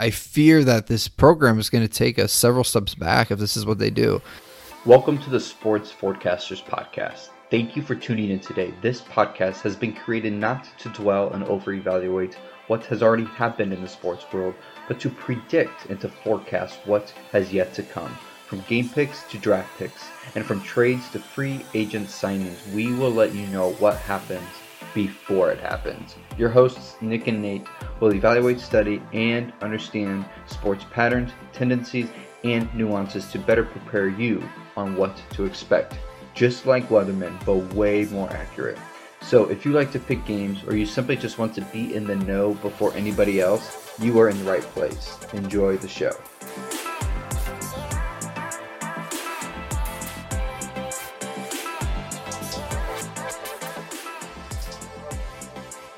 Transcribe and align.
I 0.00 0.08
fear 0.08 0.64
that 0.64 0.86
this 0.86 1.08
program 1.08 1.58
is 1.58 1.68
going 1.68 1.86
to 1.86 1.94
take 1.94 2.18
us 2.18 2.32
several 2.32 2.64
steps 2.64 2.94
back 2.94 3.30
if 3.30 3.38
this 3.38 3.54
is 3.54 3.66
what 3.66 3.78
they 3.78 3.90
do. 3.90 4.22
Welcome 4.86 5.18
to 5.18 5.28
the 5.28 5.38
Sports 5.38 5.92
Forecasters 5.92 6.64
Podcast. 6.64 7.28
Thank 7.50 7.76
you 7.76 7.82
for 7.82 7.94
tuning 7.94 8.30
in 8.30 8.40
today. 8.40 8.72
This 8.80 9.02
podcast 9.02 9.60
has 9.60 9.76
been 9.76 9.92
created 9.92 10.32
not 10.32 10.66
to 10.78 10.88
dwell 10.88 11.34
and 11.34 11.44
over 11.44 11.74
evaluate 11.74 12.38
what 12.68 12.86
has 12.86 13.02
already 13.02 13.26
happened 13.26 13.74
in 13.74 13.82
the 13.82 13.88
sports 13.88 14.24
world, 14.32 14.54
but 14.88 14.98
to 15.00 15.10
predict 15.10 15.90
and 15.90 16.00
to 16.00 16.08
forecast 16.08 16.78
what 16.86 17.10
has 17.30 17.52
yet 17.52 17.74
to 17.74 17.82
come. 17.82 18.16
From 18.46 18.62
game 18.62 18.88
picks 18.88 19.24
to 19.24 19.36
draft 19.36 19.78
picks, 19.78 20.08
and 20.34 20.46
from 20.46 20.62
trades 20.62 21.10
to 21.10 21.18
free 21.18 21.62
agent 21.74 22.08
signings, 22.08 22.72
we 22.72 22.90
will 22.94 23.12
let 23.12 23.34
you 23.34 23.46
know 23.48 23.72
what 23.72 23.98
happens 23.98 24.48
before 24.94 25.50
it 25.50 25.58
happens. 25.58 26.16
Your 26.36 26.48
hosts, 26.48 26.96
Nick 27.00 27.26
and 27.26 27.40
Nate, 27.40 27.66
will 28.00 28.14
evaluate, 28.14 28.60
study, 28.60 29.02
and 29.12 29.52
understand 29.62 30.24
sports 30.46 30.84
patterns, 30.90 31.32
tendencies, 31.52 32.08
and 32.44 32.72
nuances 32.74 33.30
to 33.32 33.38
better 33.38 33.64
prepare 33.64 34.08
you 34.08 34.42
on 34.76 34.96
what 34.96 35.22
to 35.32 35.44
expect. 35.44 35.98
Just 36.34 36.66
like 36.66 36.88
Weatherman, 36.88 37.44
but 37.44 37.74
way 37.74 38.04
more 38.06 38.30
accurate. 38.30 38.78
So 39.22 39.50
if 39.50 39.64
you 39.64 39.72
like 39.72 39.92
to 39.92 39.98
pick 39.98 40.24
games 40.24 40.64
or 40.66 40.74
you 40.74 40.86
simply 40.86 41.16
just 41.16 41.38
want 41.38 41.54
to 41.54 41.60
be 41.60 41.94
in 41.94 42.04
the 42.04 42.16
know 42.16 42.54
before 42.54 42.94
anybody 42.94 43.40
else, 43.40 43.92
you 44.00 44.18
are 44.18 44.28
in 44.28 44.38
the 44.38 44.50
right 44.50 44.62
place. 44.62 45.18
Enjoy 45.34 45.76
the 45.76 45.88
show. 45.88 46.12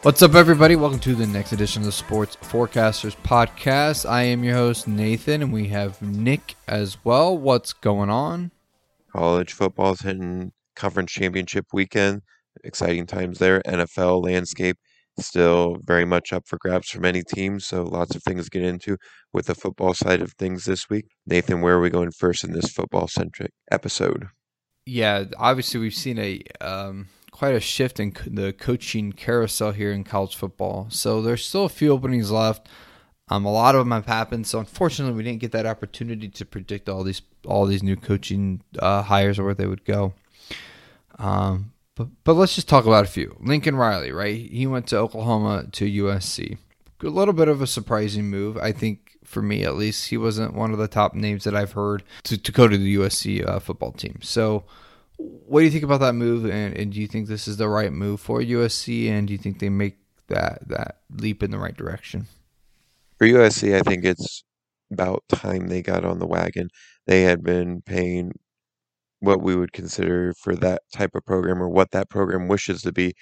What's 0.03 0.21
up, 0.21 0.35
everybody? 0.35 0.75
Welcome 0.75 0.99
to 0.99 1.15
the 1.15 1.29
next 1.29 1.53
edition 1.53 1.83
of 1.83 1.87
the 1.87 1.93
Sports 1.93 2.37
Forecasters 2.43 3.15
Podcast. 3.23 4.05
I 4.05 4.25
am 4.25 4.43
your 4.43 4.57
host, 4.57 4.89
Nathan, 4.89 5.43
and 5.43 5.53
we 5.53 5.69
have 5.69 6.03
Nick 6.03 6.57
as 6.67 6.97
well. 7.05 7.39
What's 7.39 7.73
going 7.73 8.11
on? 8.11 8.51
College 9.13 9.53
football's 9.53 10.01
hitting 10.01 10.51
conference 10.75 11.13
championship 11.13 11.67
weekend. 11.73 12.23
Exciting 12.65 13.07
times 13.07 13.39
there. 13.39 13.63
NFL 13.63 14.25
landscape 14.25 14.77
still 15.21 15.77
very 15.85 16.05
much 16.05 16.33
up 16.33 16.49
for 16.49 16.59
grabs 16.59 16.89
for 16.89 16.99
many 16.99 17.23
teams. 17.23 17.69
So 17.69 17.85
lots 17.85 18.17
of 18.17 18.25
things 18.25 18.47
to 18.47 18.51
get 18.51 18.65
into 18.65 18.97
with 19.33 19.47
the 19.47 19.55
football 19.55 19.95
side 19.95 20.21
of 20.21 20.33
things 20.33 20.65
this 20.65 20.91
week. 20.91 21.05
Nathan, 21.29 21.61
where 21.61 21.77
are 21.77 21.81
we 21.81 21.91
going 21.91 22.11
first 22.11 22.43
in 22.43 22.51
this 22.51 22.73
football 22.73 23.07
centric 23.07 23.53
episode? 23.71 24.27
Yeah, 24.85 25.27
obviously 25.39 25.79
we've 25.79 25.95
seen 25.95 26.19
a 26.19 26.43
um, 26.61 27.07
quite 27.33 27.55
a 27.55 27.61
shift 27.61 27.99
in 27.99 28.15
the 28.27 28.53
coaching 28.53 29.11
carousel 29.11 29.73
here 29.73 29.91
in 29.91 30.05
college 30.05 30.37
football. 30.37 30.87
So 30.91 31.21
there's 31.21 31.45
still 31.45 31.65
a 31.65 31.71
few 31.71 31.91
openings 31.91 32.31
left. 32.31 32.69
Um, 33.29 33.45
a 33.47 33.51
lot 33.53 33.75
of 33.75 33.81
them 33.81 33.91
have 33.91 34.07
happened. 34.07 34.47
So 34.47 34.61
unfortunately, 34.61 35.17
we 35.17 35.25
didn't 35.25 35.41
get 35.41 35.53
that 35.53 35.67
opportunity 35.67 36.29
to 36.29 36.45
predict 36.45 36.89
all 36.89 37.03
these 37.03 37.23
all 37.47 37.67
these 37.67 37.83
new 37.83 37.97
coaching 37.97 38.63
uh, 38.79 39.03
hires 39.03 39.39
or 39.39 39.45
where 39.45 39.55
they 39.55 39.67
would 39.67 39.85
go. 39.85 40.13
Um, 41.19 41.73
but 41.97 42.09
but 42.25 42.35
let's 42.35 42.55
just 42.55 42.69
talk 42.69 42.85
about 42.85 43.05
a 43.05 43.09
few. 43.09 43.37
Lincoln 43.41 43.77
Riley, 43.77 44.13
right? 44.13 44.37
He 44.37 44.67
went 44.67 44.87
to 44.89 44.99
Oklahoma 44.99 45.67
to 45.73 46.05
USC. 46.05 46.59
A 47.03 47.07
little 47.09 47.35
bit 47.35 47.49
of 47.49 47.61
a 47.61 47.67
surprising 47.67 48.31
move, 48.31 48.57
I 48.59 48.71
think, 48.71 49.17
for 49.25 49.43
me 49.43 49.65
at 49.65 49.75
least. 49.75 50.11
He 50.11 50.17
wasn't 50.17 50.55
one 50.55 50.73
of 50.73 50.79
the 50.79 50.87
top 50.87 51.15
names 51.15 51.45
that 51.45 51.57
I've 51.57 51.73
heard 51.73 52.05
to, 52.25 52.39
to 52.39 52.53
go 52.53 52.69
to 52.69 52.79
the 52.79 52.97
USC 52.97 53.49
uh, 53.49 53.59
football 53.59 53.93
team. 53.93 54.19
So 54.23 54.65
what 55.47 55.61
do 55.61 55.65
you 55.65 55.71
think 55.71 55.85
about 55.85 56.01
that 56.01 56.15
move? 56.15 56.45
And, 56.45 56.77
and 56.77 56.93
do 56.93 57.01
you 57.01 57.07
think 57.07 57.29
this 57.29 57.47
is 57.47 57.57
the 57.57 57.69
right 57.69 57.93
move 57.93 58.21
for 58.21 58.41
USC? 58.41 59.09
And 59.09 59.27
do 59.27 59.33
you 59.33 59.39
think 59.39 59.59
they 59.59 59.69
make 59.69 59.99
that 60.29 60.67
that 60.69 61.01
leap 61.11 61.43
in 61.43 61.51
the 61.51 61.59
right 61.59 61.77
direction? 61.77 62.27
For 63.19 63.27
USC, 63.27 63.75
I 63.75 63.81
think 63.81 64.05
it's 64.05 64.45
about 64.91 65.23
time 65.29 65.69
they 65.69 65.83
got 65.83 66.05
on 66.05 66.19
the 66.19 66.27
wagon. 66.27 66.69
They 67.07 67.23
had 67.23 67.43
been 67.43 67.83
paying 67.83 68.33
what 69.21 69.41
we 69.41 69.55
would 69.55 69.73
consider 69.73 70.35
for 70.35 70.57
that 70.57 70.83
type 70.93 71.15
of 71.15 71.25
program 71.25 71.63
or 71.63 71.69
what 71.69 71.93
that 71.93 72.11
program 72.11 72.49
wishes 72.49 72.83
to 72.83 72.93
be 72.93 73.15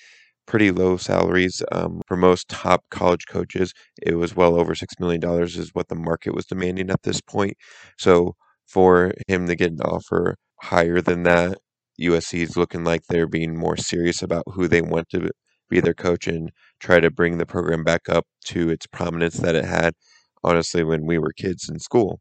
pretty 0.46 0.70
low 0.70 0.96
salaries 0.96 1.62
um, 1.72 2.00
for 2.08 2.16
most 2.16 2.48
top 2.48 2.82
college 2.90 3.26
coaches. 3.28 3.72
It 4.02 4.14
was 4.14 4.34
well 4.34 4.58
over 4.58 4.74
six 4.74 4.94
million 4.98 5.20
dollars 5.20 5.56
is 5.56 5.74
what 5.74 5.88
the 5.88 5.94
market 5.94 6.34
was 6.34 6.46
demanding 6.46 6.90
at 6.90 7.02
this 7.02 7.20
point. 7.20 7.56
So 7.98 8.34
for 8.66 9.12
him 9.28 9.46
to 9.46 9.54
get 9.54 9.72
an 9.72 9.80
offer 9.82 10.36
higher 10.60 11.00
than 11.00 11.24
that 11.24 11.58
USC 12.00 12.40
is 12.40 12.56
looking 12.56 12.84
like 12.84 13.02
they're 13.06 13.26
being 13.26 13.56
more 13.56 13.76
serious 13.76 14.22
about 14.22 14.44
who 14.54 14.68
they 14.68 14.82
want 14.82 15.08
to 15.10 15.30
be 15.68 15.80
their 15.80 15.94
coach 15.94 16.26
and 16.26 16.50
try 16.80 17.00
to 17.00 17.10
bring 17.10 17.38
the 17.38 17.46
program 17.46 17.84
back 17.84 18.08
up 18.08 18.26
to 18.46 18.68
its 18.70 18.86
prominence 18.86 19.36
that 19.38 19.54
it 19.54 19.64
had 19.64 19.94
honestly 20.42 20.82
when 20.82 21.06
we 21.06 21.18
were 21.18 21.32
kids 21.32 21.68
in 21.68 21.78
school. 21.78 22.20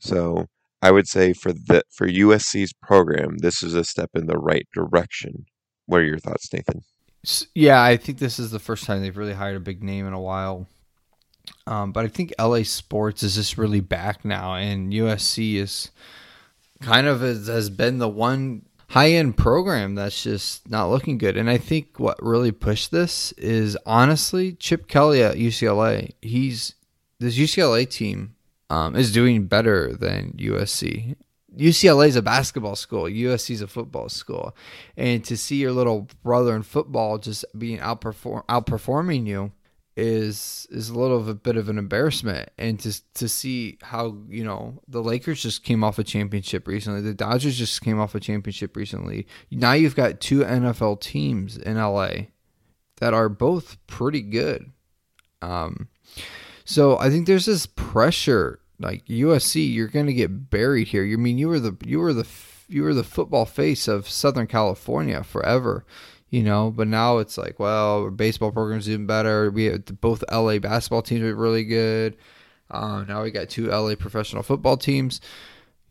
So 0.00 0.46
I 0.82 0.90
would 0.90 1.08
say 1.08 1.32
for 1.32 1.52
the 1.52 1.82
for 1.90 2.06
USC's 2.06 2.72
program, 2.72 3.38
this 3.38 3.62
is 3.62 3.74
a 3.74 3.84
step 3.84 4.10
in 4.14 4.26
the 4.26 4.38
right 4.38 4.66
direction. 4.74 5.46
What 5.86 6.00
are 6.00 6.04
your 6.04 6.18
thoughts, 6.18 6.52
Nathan? 6.52 6.82
Yeah, 7.54 7.82
I 7.82 7.96
think 7.96 8.18
this 8.18 8.38
is 8.38 8.50
the 8.50 8.58
first 8.58 8.84
time 8.84 9.00
they've 9.00 9.16
really 9.16 9.32
hired 9.32 9.56
a 9.56 9.60
big 9.60 9.82
name 9.82 10.06
in 10.06 10.12
a 10.12 10.20
while. 10.20 10.66
Um, 11.66 11.92
but 11.92 12.04
I 12.04 12.08
think 12.08 12.34
LA 12.38 12.62
sports 12.62 13.22
is 13.22 13.34
just 13.34 13.56
really 13.56 13.80
back 13.80 14.24
now, 14.24 14.54
and 14.54 14.92
USC 14.92 15.56
is 15.56 15.90
kind 16.80 17.06
of 17.06 17.20
has, 17.22 17.46
has 17.46 17.70
been 17.70 17.98
the 17.98 18.08
one 18.08 18.66
high 18.88 19.10
end 19.10 19.36
program 19.36 19.94
that's 19.94 20.22
just 20.22 20.68
not 20.68 20.90
looking 20.90 21.18
good. 21.18 21.36
And 21.36 21.48
I 21.48 21.58
think 21.58 21.98
what 21.98 22.22
really 22.22 22.52
pushed 22.52 22.90
this 22.90 23.32
is 23.32 23.76
honestly 23.86 24.52
Chip 24.52 24.88
Kelly 24.88 25.22
at 25.22 25.36
UCLA. 25.36 26.12
He's 26.22 26.74
this 27.18 27.38
UCLA 27.38 27.88
team 27.88 28.34
um, 28.70 28.96
is 28.96 29.12
doing 29.12 29.46
better 29.46 29.94
than 29.94 30.32
USC. 30.32 31.16
UCLA 31.56 32.08
is 32.08 32.16
a 32.16 32.22
basketball 32.22 32.74
school. 32.74 33.04
USC 33.04 33.50
is 33.50 33.62
a 33.62 33.68
football 33.68 34.08
school, 34.08 34.56
and 34.96 35.24
to 35.24 35.36
see 35.36 35.56
your 35.56 35.70
little 35.70 36.08
brother 36.24 36.56
in 36.56 36.62
football 36.62 37.18
just 37.18 37.44
being 37.56 37.78
outperform 37.78 38.44
outperforming 38.46 39.26
you 39.26 39.52
is 39.96 40.66
is 40.70 40.88
a 40.88 40.98
little 40.98 41.16
of 41.16 41.28
a 41.28 41.34
bit 41.34 41.56
of 41.56 41.68
an 41.68 41.78
embarrassment. 41.78 42.50
And 42.58 42.78
to 42.80 43.00
to 43.14 43.28
see 43.28 43.78
how 43.82 44.16
you 44.28 44.44
know 44.44 44.80
the 44.88 45.02
Lakers 45.02 45.42
just 45.42 45.64
came 45.64 45.84
off 45.84 45.98
a 45.98 46.04
championship 46.04 46.66
recently. 46.66 47.00
The 47.00 47.14
Dodgers 47.14 47.56
just 47.56 47.80
came 47.82 48.00
off 48.00 48.14
a 48.14 48.20
championship 48.20 48.76
recently. 48.76 49.26
Now 49.50 49.72
you've 49.72 49.96
got 49.96 50.20
two 50.20 50.40
NFL 50.40 51.00
teams 51.00 51.56
in 51.56 51.76
LA 51.76 52.26
that 52.96 53.14
are 53.14 53.28
both 53.28 53.76
pretty 53.86 54.22
good. 54.22 54.70
Um 55.42 55.88
so 56.64 56.98
I 56.98 57.10
think 57.10 57.26
there's 57.26 57.46
this 57.46 57.66
pressure 57.66 58.60
like 58.80 59.04
USC 59.06 59.72
you're 59.72 59.88
going 59.88 60.06
to 60.06 60.14
get 60.14 60.50
buried 60.50 60.88
here. 60.88 61.04
You 61.04 61.18
mean 61.18 61.38
you 61.38 61.48
were 61.48 61.60
the 61.60 61.76
you 61.84 62.00
were 62.00 62.12
the 62.12 62.26
you 62.68 62.82
were 62.82 62.94
the 62.94 63.04
football 63.04 63.44
face 63.44 63.86
of 63.86 64.08
Southern 64.08 64.46
California 64.46 65.22
forever 65.22 65.84
you 66.34 66.42
know. 66.42 66.72
But 66.74 66.88
now 66.88 67.18
it's 67.18 67.38
like, 67.38 67.60
well, 67.60 68.10
baseball 68.10 68.50
program's 68.50 68.86
doing 68.86 69.06
better. 69.06 69.52
We 69.52 69.66
have 69.66 70.00
both 70.00 70.24
LA 70.32 70.58
basketball 70.58 71.02
teams 71.02 71.22
are 71.22 71.34
really 71.36 71.64
good. 71.64 72.16
Uh, 72.68 73.04
now 73.06 73.22
we 73.22 73.30
got 73.30 73.48
two 73.48 73.68
LA 73.68 73.94
professional 73.94 74.42
football 74.42 74.76
teams. 74.76 75.20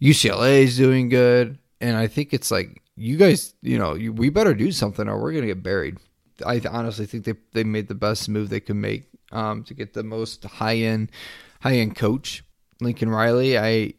UCLA 0.02 0.64
is 0.64 0.76
doing 0.76 1.08
good, 1.08 1.58
and 1.80 1.96
I 1.96 2.08
think 2.08 2.34
it's 2.34 2.52
like 2.52 2.81
you 2.98 3.16
guys, 3.16 3.54
you 3.62 3.78
know, 3.78 3.94
you, 3.94 4.12
we 4.12 4.30
better 4.30 4.54
do 4.54 4.72
something 4.74 5.08
or 5.08 5.22
we're 5.22 5.31
gonna 5.31 5.46
get 5.46 5.64
buried. 5.64 5.98
I 6.46 6.62
honestly 6.70 7.06
think 7.06 7.24
they 7.24 7.36
they 7.54 7.64
made 7.64 7.88
the 7.88 7.96
best 7.96 8.28
move 8.28 8.50
they 8.50 8.60
could 8.60 8.75
make 8.75 9.06
um, 9.31 9.64
to 9.64 9.74
get 9.74 9.94
the 9.94 10.04
most 10.04 10.44
high 10.44 10.75
end 10.75 11.10
high 11.62 11.78
end 11.78 11.96
coach, 11.96 12.44
Lincoln 12.81 13.10
Riley. 13.10 13.58
I 13.58 13.94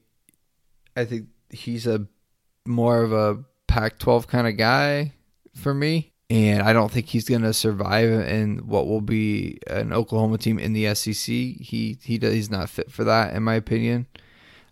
I 0.94 1.06
think 1.06 1.28
he's 1.48 1.86
a 1.86 2.06
more 2.66 3.02
of 3.02 3.12
a 3.12 3.44
Pac-12 3.66 4.26
kind 4.26 4.46
of 4.46 4.56
guy 4.56 5.14
for 5.54 5.72
me 5.72 6.13
and 6.30 6.62
I 6.62 6.72
don't 6.72 6.90
think 6.90 7.06
he's 7.06 7.28
going 7.28 7.42
to 7.42 7.52
survive 7.52 8.10
in 8.10 8.58
what 8.66 8.86
will 8.86 9.02
be 9.02 9.58
an 9.66 9.92
Oklahoma 9.92 10.38
team 10.38 10.58
in 10.58 10.72
the 10.72 10.94
SEC. 10.94 11.26
He 11.26 11.98
he 12.02 12.18
he's 12.18 12.50
not 12.50 12.70
fit 12.70 12.90
for 12.90 13.04
that, 13.04 13.34
in 13.34 13.42
my 13.42 13.54
opinion. 13.54 14.06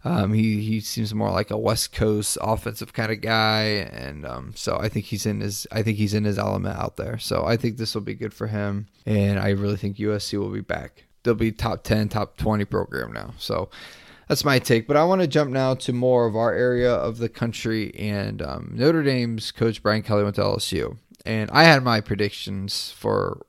Um, 0.05 0.33
he 0.33 0.63
he 0.63 0.81
seems 0.81 1.15
more 1.15 1.31
like 1.31 1.51
a 1.51 1.59
West 1.59 1.93
Coast 1.93 2.39
offensive 2.41 2.93
kind 2.93 3.13
of 3.13 3.21
guy, 3.21 3.63
and 3.93 4.27
um, 4.27 4.53
so 4.57 4.79
I 4.79 4.89
think 4.89 5.07
he's 5.07 5.27
in 5.27 5.41
his 5.41 5.67
I 5.71 5.83
think 5.83 5.99
he's 5.99 6.15
in 6.15 6.25
his 6.25 6.39
element 6.39 6.77
out 6.77 6.97
there. 6.97 7.19
So 7.19 7.45
I 7.45 7.57
think 7.57 7.77
this 7.77 7.95
will 7.95 8.03
be 8.03 8.15
good 8.15 8.35
for 8.35 8.47
him, 8.47 8.89
and 9.07 9.39
I 9.39 9.51
really 9.51 9.77
think 9.77 9.99
USC 9.99 10.39
will 10.39 10.51
be 10.51 10.61
back. 10.61 11.05
They'll 11.23 11.35
be 11.35 11.53
top 11.53 11.85
ten, 11.85 12.09
top 12.09 12.37
twenty 12.37 12.65
program 12.65 13.13
now. 13.13 13.35
So 13.39 13.69
that's 14.27 14.45
my 14.45 14.59
take. 14.59 14.89
But 14.89 14.97
I 14.97 15.05
want 15.05 15.21
to 15.21 15.29
jump 15.29 15.51
now 15.51 15.75
to 15.75 15.93
more 15.93 16.27
of 16.27 16.35
our 16.35 16.53
area 16.53 16.93
of 16.93 17.19
the 17.19 17.29
country, 17.29 17.95
and 17.95 18.41
um, 18.43 18.73
Notre 18.75 19.05
Dame's 19.05 19.53
coach 19.53 19.83
Brian 19.83 20.03
Kelly 20.03 20.25
went 20.25 20.37
to 20.37 20.43
LSU 20.43 20.97
and 21.25 21.51
I 21.51 21.65
had 21.65 21.83
my 21.83 22.01
predictions 22.01 22.91
for 22.91 23.47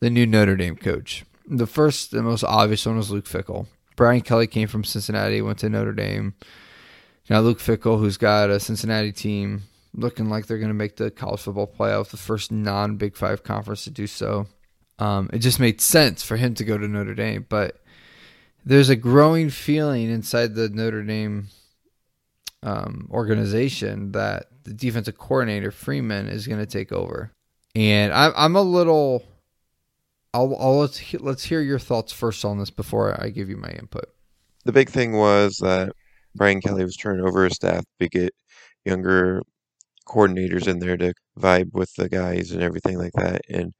the 0.00 0.10
new 0.10 0.26
Notre 0.26 0.56
Dame 0.56 0.76
coach. 0.76 1.24
The 1.46 1.66
first, 1.66 2.10
the 2.10 2.22
most 2.22 2.44
obvious 2.44 2.86
one 2.86 2.96
was 2.96 3.10
Luke 3.10 3.26
Fickell. 3.26 3.66
Brian 3.96 4.20
Kelly 4.20 4.46
came 4.46 4.68
from 4.68 4.84
Cincinnati, 4.84 5.42
went 5.42 5.58
to 5.58 5.68
Notre 5.68 5.92
Dame. 5.92 6.34
Now 7.28 7.40
Luke 7.40 7.58
Fickell, 7.58 7.98
who's 7.98 8.16
got 8.16 8.50
a 8.50 8.60
Cincinnati 8.60 9.12
team 9.12 9.62
looking 9.94 10.28
like 10.28 10.46
they're 10.46 10.58
going 10.58 10.68
to 10.68 10.74
make 10.74 10.96
the 10.96 11.10
college 11.10 11.40
football 11.40 11.66
playoff, 11.66 12.10
the 12.10 12.16
first 12.16 12.52
non-Big 12.52 13.16
Five 13.16 13.42
conference 13.42 13.84
to 13.84 13.90
do 13.90 14.06
so. 14.06 14.46
Um, 14.98 15.30
it 15.32 15.38
just 15.38 15.60
made 15.60 15.80
sense 15.80 16.22
for 16.22 16.36
him 16.36 16.54
to 16.54 16.64
go 16.64 16.78
to 16.78 16.88
Notre 16.88 17.14
Dame, 17.14 17.46
but 17.48 17.82
there's 18.64 18.88
a 18.88 18.96
growing 18.96 19.50
feeling 19.50 20.10
inside 20.10 20.54
the 20.54 20.68
Notre 20.68 21.02
Dame 21.02 21.48
um, 22.62 23.08
organization 23.10 24.12
that 24.12 24.46
the 24.68 24.74
defensive 24.74 25.18
coordinator 25.18 25.70
Freeman 25.70 26.28
is 26.28 26.46
going 26.46 26.60
to 26.60 26.66
take 26.66 26.92
over, 26.92 27.32
and 27.74 28.12
I'm 28.12 28.32
I'm 28.36 28.56
a 28.56 28.62
little. 28.62 29.24
I'll, 30.34 30.54
I'll 30.60 30.78
let's 30.78 31.14
let's 31.14 31.44
hear 31.44 31.62
your 31.62 31.78
thoughts 31.78 32.12
first 32.12 32.44
on 32.44 32.58
this 32.58 32.70
before 32.70 33.20
I 33.20 33.30
give 33.30 33.48
you 33.48 33.56
my 33.56 33.70
input. 33.70 34.04
The 34.64 34.72
big 34.72 34.90
thing 34.90 35.12
was 35.12 35.56
that 35.62 35.92
Brian 36.34 36.60
Kelly 36.60 36.84
was 36.84 36.96
turning 36.96 37.26
over 37.26 37.44
his 37.44 37.54
staff 37.54 37.84
to 38.00 38.08
get 38.08 38.34
younger 38.84 39.42
coordinators 40.06 40.68
in 40.68 40.78
there 40.78 40.96
to 40.98 41.14
vibe 41.38 41.72
with 41.72 41.92
the 41.94 42.08
guys 42.08 42.50
and 42.50 42.62
everything 42.62 42.98
like 42.98 43.12
that. 43.14 43.40
And 43.48 43.72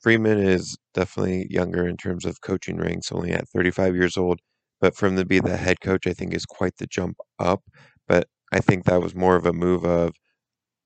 Freeman 0.00 0.38
is 0.38 0.78
definitely 0.94 1.46
younger 1.50 1.86
in 1.86 1.96
terms 1.96 2.24
of 2.24 2.40
coaching 2.40 2.76
ranks, 2.76 3.12
only 3.12 3.32
at 3.32 3.48
35 3.48 3.94
years 3.94 4.16
old. 4.16 4.40
But 4.80 4.96
from 4.96 5.16
to 5.16 5.26
be 5.26 5.40
the 5.40 5.56
head 5.56 5.80
coach, 5.80 6.06
I 6.06 6.12
think 6.12 6.34
is 6.34 6.46
quite 6.46 6.76
the 6.78 6.86
jump 6.86 7.18
up. 7.38 7.62
But 8.08 8.28
I 8.52 8.60
think 8.60 8.84
that 8.84 9.02
was 9.02 9.14
more 9.14 9.36
of 9.36 9.46
a 9.46 9.52
move 9.52 9.84
of 9.84 10.12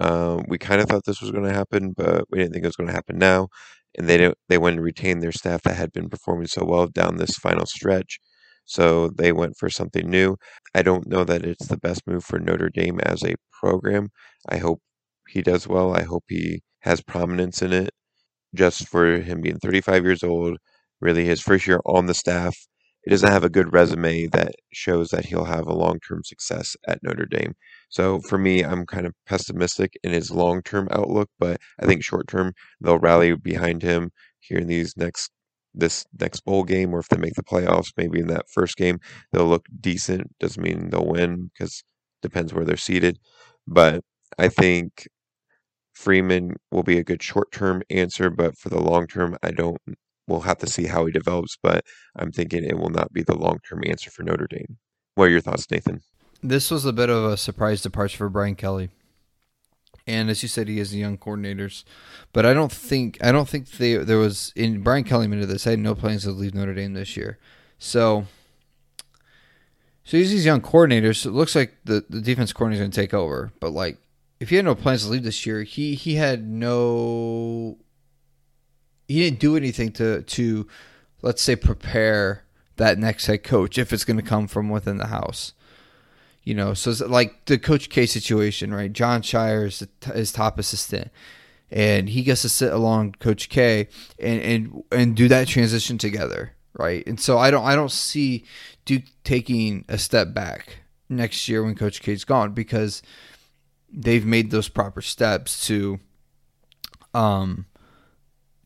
um, 0.01 0.45
we 0.49 0.59
kind 0.59 0.81
of 0.81 0.89
thought 0.89 1.05
this 1.07 1.21
was 1.21 1.31
going 1.31 1.45
to 1.45 1.53
happen, 1.53 1.93
but 1.97 2.25
we 2.31 2.39
didn't 2.39 2.53
think 2.53 2.65
it 2.65 2.69
was 2.69 2.77
going 2.77 2.89
to 2.89 2.95
happen 2.95 3.19
now. 3.19 3.49
And 3.97 4.09
they 4.09 4.19
didn't, 4.19 4.39
they 4.49 4.59
went 4.59 4.77
and 4.77 4.85
retained 4.85 5.23
their 5.23 5.33
staff 5.33 5.63
that 5.63 5.77
had 5.77 5.93
been 5.93 6.09
performing 6.11 6.49
so 6.49 6.65
well 6.65 6.87
down 6.89 7.17
this 7.17 7.37
final 7.37 7.67
stretch. 7.67 8.19
So 8.65 9.09
they 9.09 9.33
went 9.33 9.57
for 9.59 9.71
something 9.71 10.09
new. 10.11 10.37
I 10.75 10.83
don't 10.83 11.07
know 11.07 11.25
that 11.25 11.45
it's 11.45 11.67
the 11.69 11.77
best 11.77 12.03
move 12.07 12.25
for 12.25 12.39
Notre 12.41 12.71
Dame 12.71 12.99
as 13.01 13.23
a 13.23 13.37
program. 13.61 14.09
I 14.49 14.57
hope 14.59 14.81
he 15.29 15.43
does 15.43 15.69
well. 15.69 15.95
I 15.95 16.03
hope 16.03 16.25
he 16.29 16.63
has 16.81 17.01
prominence 17.03 17.63
in 17.63 17.73
it. 17.73 17.91
Just 18.55 18.89
for 18.89 19.21
him 19.21 19.41
being 19.43 19.59
35 19.59 20.05
years 20.05 20.23
old, 20.23 20.59
really 21.01 21.25
his 21.27 21.41
first 21.41 21.67
year 21.67 21.81
on 21.87 22.07
the 22.07 22.15
staff, 22.15 22.57
it 23.07 23.11
doesn't 23.11 23.31
have 23.31 23.45
a 23.45 23.51
good 23.51 23.73
resume 23.73 24.27
that 24.29 24.53
shows 24.73 25.11
that 25.11 25.27
he'll 25.27 25.45
have 25.45 25.67
a 25.67 25.75
long 25.75 25.99
term 26.01 26.23
success 26.25 26.77
at 26.89 27.03
Notre 27.03 27.27
Dame. 27.27 27.55
So 27.89 28.21
for 28.21 28.39
me, 28.39 28.63
I'm 28.65 28.87
kind 28.87 29.07
of 29.07 29.15
pessimistic 29.27 29.95
in 30.03 30.13
his 30.13 30.31
long 30.31 30.63
term 30.63 30.89
outlook, 30.91 31.29
but 31.39 31.61
I 31.81 31.87
think 31.87 32.03
short 32.03 32.29
term 32.29 32.53
they'll 32.81 32.99
rally 32.99 33.35
behind 33.37 33.83
him 33.83 34.11
here 34.41 34.59
in 34.59 34.67
these 34.69 34.97
next 34.97 35.31
this 35.75 36.05
next 36.21 36.41
bowl 36.45 36.63
game, 36.65 36.95
or 36.95 37.01
if 37.01 37.09
they 37.09 37.17
make 37.17 37.35
the 37.35 37.43
playoffs, 37.43 37.93
maybe 37.97 38.21
in 38.21 38.29
that 38.29 38.47
first 38.53 38.77
game 38.77 38.99
they'll 39.33 39.47
look 39.47 39.67
decent. 39.81 40.31
Doesn't 40.41 40.63
mean 40.63 40.91
they'll 40.91 41.07
win 41.07 41.51
because 41.53 41.83
depends 42.23 42.55
where 42.55 42.65
they're 42.65 42.77
seated. 42.77 43.19
But 43.67 44.03
I 44.39 44.49
think 44.49 45.09
Freeman 45.95 46.57
will 46.71 46.83
be 46.83 46.99
a 46.99 47.05
good 47.05 47.23
short 47.23 47.51
term 47.53 47.83
answer, 47.91 48.31
but 48.31 48.59
for 48.59 48.69
the 48.69 48.81
long 48.81 49.07
term, 49.07 49.37
I 49.43 49.51
don't. 49.51 49.79
We'll 50.27 50.41
have 50.41 50.59
to 50.59 50.67
see 50.67 50.87
how 50.87 51.07
he 51.07 51.13
develops, 51.13 51.59
but 51.63 51.85
I'm 52.17 52.33
thinking 52.33 52.65
it 52.65 52.79
will 52.79 52.91
not 52.91 53.13
be 53.13 53.23
the 53.23 53.37
long 53.37 53.59
term 53.69 53.83
answer 53.87 54.11
for 54.11 54.23
Notre 54.23 54.47
Dame. 54.47 54.79
What 55.15 55.27
are 55.27 55.31
your 55.31 55.41
thoughts, 55.41 55.71
Nathan? 55.71 56.01
This 56.43 56.71
was 56.71 56.85
a 56.85 56.93
bit 56.93 57.11
of 57.11 57.25
a 57.25 57.37
surprise 57.37 57.83
departure 57.83 58.19
for 58.19 58.29
Brian 58.29 58.55
Kelly. 58.55 58.91
And 60.07 60.29
as 60.29 60.43
you 60.43 60.49
said, 60.49 60.69
he 60.69 60.79
has 60.79 60.91
the 60.91 60.99
young 60.99 61.17
coordinators, 61.17 61.85
but 62.33 62.45
I 62.45 62.53
don't 62.53 62.73
think 62.73 63.17
I 63.25 63.33
don't 63.33 63.49
think 63.49 63.71
they, 63.71 63.97
there 63.97 64.19
was 64.19 64.53
in 64.55 64.83
Brian 64.83 65.05
Kelly 65.05 65.25
admitted 65.25 65.49
this. 65.49 65.67
I 65.67 65.71
had 65.71 65.79
no 65.79 65.95
plans 65.95 66.25
to 66.25 66.31
leave 66.31 66.55
Notre 66.55 66.75
Dame 66.75 66.93
this 66.93 67.17
year, 67.17 67.39
so 67.79 68.27
so 70.05 70.19
he's 70.19 70.31
these 70.31 70.45
young 70.45 70.61
coordinators. 70.61 71.17
So 71.17 71.31
it 71.31 71.33
looks 71.33 71.55
like 71.55 71.77
the 71.85 72.05
the 72.11 72.21
defense 72.21 72.53
coordinator 72.53 72.83
is 72.83 72.85
going 72.85 72.91
to 72.91 73.01
take 73.01 73.15
over, 73.15 73.53
but 73.61 73.71
like 73.71 73.97
if 74.41 74.51
he 74.51 74.57
had 74.57 74.67
no 74.67 74.75
plans 74.75 75.05
to 75.05 75.11
leave 75.11 75.25
this 75.25 75.47
year, 75.47 75.63
he 75.63 75.95
he 75.95 76.17
had 76.17 76.47
no 76.47 77.79
he 79.09 79.21
didn't 79.21 79.41
do 79.41 79.57
anything 79.57 79.93
to 79.93 80.23
to 80.23 80.67
let's 81.23 81.43
say 81.43 81.57
prepare 81.57 82.45
that 82.77 82.99
next 82.99 83.27
head 83.27 83.43
coach 83.43 83.79
if 83.79 83.93
it's 83.93 84.05
going 84.05 84.17
to 84.17 84.23
come 84.23 84.47
from 84.47 84.69
within 84.69 84.99
the 84.99 85.07
house. 85.07 85.53
You 86.43 86.55
know, 86.55 86.75
so 86.75 86.91
it's 86.91 87.01
like 87.01 87.47
the 87.47 87.59
Coach 87.59 87.89
K 87.89 88.05
situation, 88.05 88.75
right? 88.75 88.93
Jon 88.93 89.23
Scheyer 89.23 89.67
is 89.67 89.87
his 90.13 90.31
top 90.31 90.59
assistant, 90.59 91.11
and 91.71 92.11
he 92.11 92.23
gets 92.23 92.43
to 92.43 92.51
sit 92.51 92.71
along 92.71 93.13
Coach 93.19 93.49
K 93.49 93.89
and 94.19 94.43
and 94.43 94.83
and 94.93 95.17
do 95.17 95.27
that 95.29 95.49
transition 95.49 95.97
together, 95.97 96.53
right? 96.75 97.03
And 97.07 97.19
so 97.19 97.39
I 97.39 97.51
don't 97.51 97.65
I 97.65 97.75
don't 97.75 97.91
see 97.91 98.45
Duke 98.85 99.05
taking 99.25 99.87
a 99.89 99.97
step 99.97 100.35
back 100.35 100.81
next 101.09 101.49
year 101.49 101.65
when 101.65 101.75
Coach 101.75 102.03
K's 102.03 102.25
gone 102.25 102.53
because 102.53 103.01
they've 103.91 104.27
made 104.27 104.51
those 104.51 104.69
proper 104.69 105.01
steps 105.01 105.67
to 105.69 105.99
um 107.15 107.65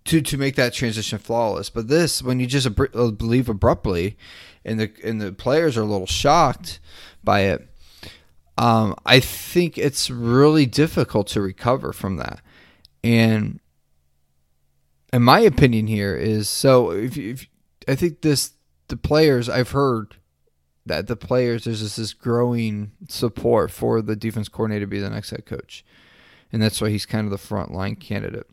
to 0.09 0.23
to 0.23 0.39
make 0.39 0.57
that 0.57 0.73
transition 0.73 1.19
flawless. 1.19 1.71
But 1.71 1.89
this, 1.89 2.23
when 2.23 2.41
you 2.41 2.47
just 2.47 2.69
leave 2.95 3.49
abruptly, 3.49 4.17
and 4.65 4.81
the 4.81 4.91
and 5.05 5.21
the 5.21 5.33
players 5.33 5.77
are 5.77 5.83
a 5.83 5.87
little 5.87 6.07
shocked 6.07 6.81
by 7.23 7.41
it, 7.41 7.69
um, 8.57 8.95
I 9.05 9.21
think 9.21 9.79
it's 9.79 10.11
really 10.11 10.67
difficult 10.67 11.29
to 11.29 11.41
recover 11.41 11.93
from 11.93 12.17
that. 12.17 12.41
And 13.05 13.61
in 15.13 15.23
my 15.23 15.41
opinion, 15.41 15.87
here 15.87 16.17
is 16.17 16.49
so 16.49 16.91
if, 16.91 17.17
if 17.17 17.47
I 17.87 17.95
think 17.95 18.23
this 18.23 18.53
the 18.89 18.97
players 18.97 19.49
I've 19.49 19.71
heard 19.71 20.17
that 20.87 21.07
the 21.07 21.17
players 21.17 21.65
there's 21.65 21.81
just 21.81 21.99
this 21.99 22.15
growing 22.15 22.93
support 23.09 23.71
for 23.71 24.01
the 24.01 24.17
defense 24.17 24.49
coordinator 24.49 24.87
to 24.87 24.91
be 24.91 25.01
the 25.01 25.11
next 25.11 25.31
head 25.31 25.45
coach, 25.45 25.85
and 26.51 26.63
that's 26.63 26.81
why 26.81 26.89
he's 26.89 27.05
kind 27.05 27.27
of 27.27 27.31
the 27.31 27.39
front 27.39 27.73
line 27.73 27.95
candidate. 27.95 28.47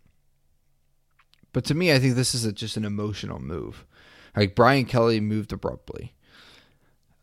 But 1.55 1.63
to 1.65 1.73
me, 1.73 1.93
I 1.93 1.99
think 1.99 2.15
this 2.15 2.35
is 2.35 2.43
a, 2.43 2.51
just 2.51 2.75
an 2.75 2.83
emotional 2.83 3.39
move. 3.39 3.85
Like 4.35 4.55
Brian 4.55 4.83
Kelly 4.83 5.21
moved 5.21 5.53
abruptly. 5.53 6.13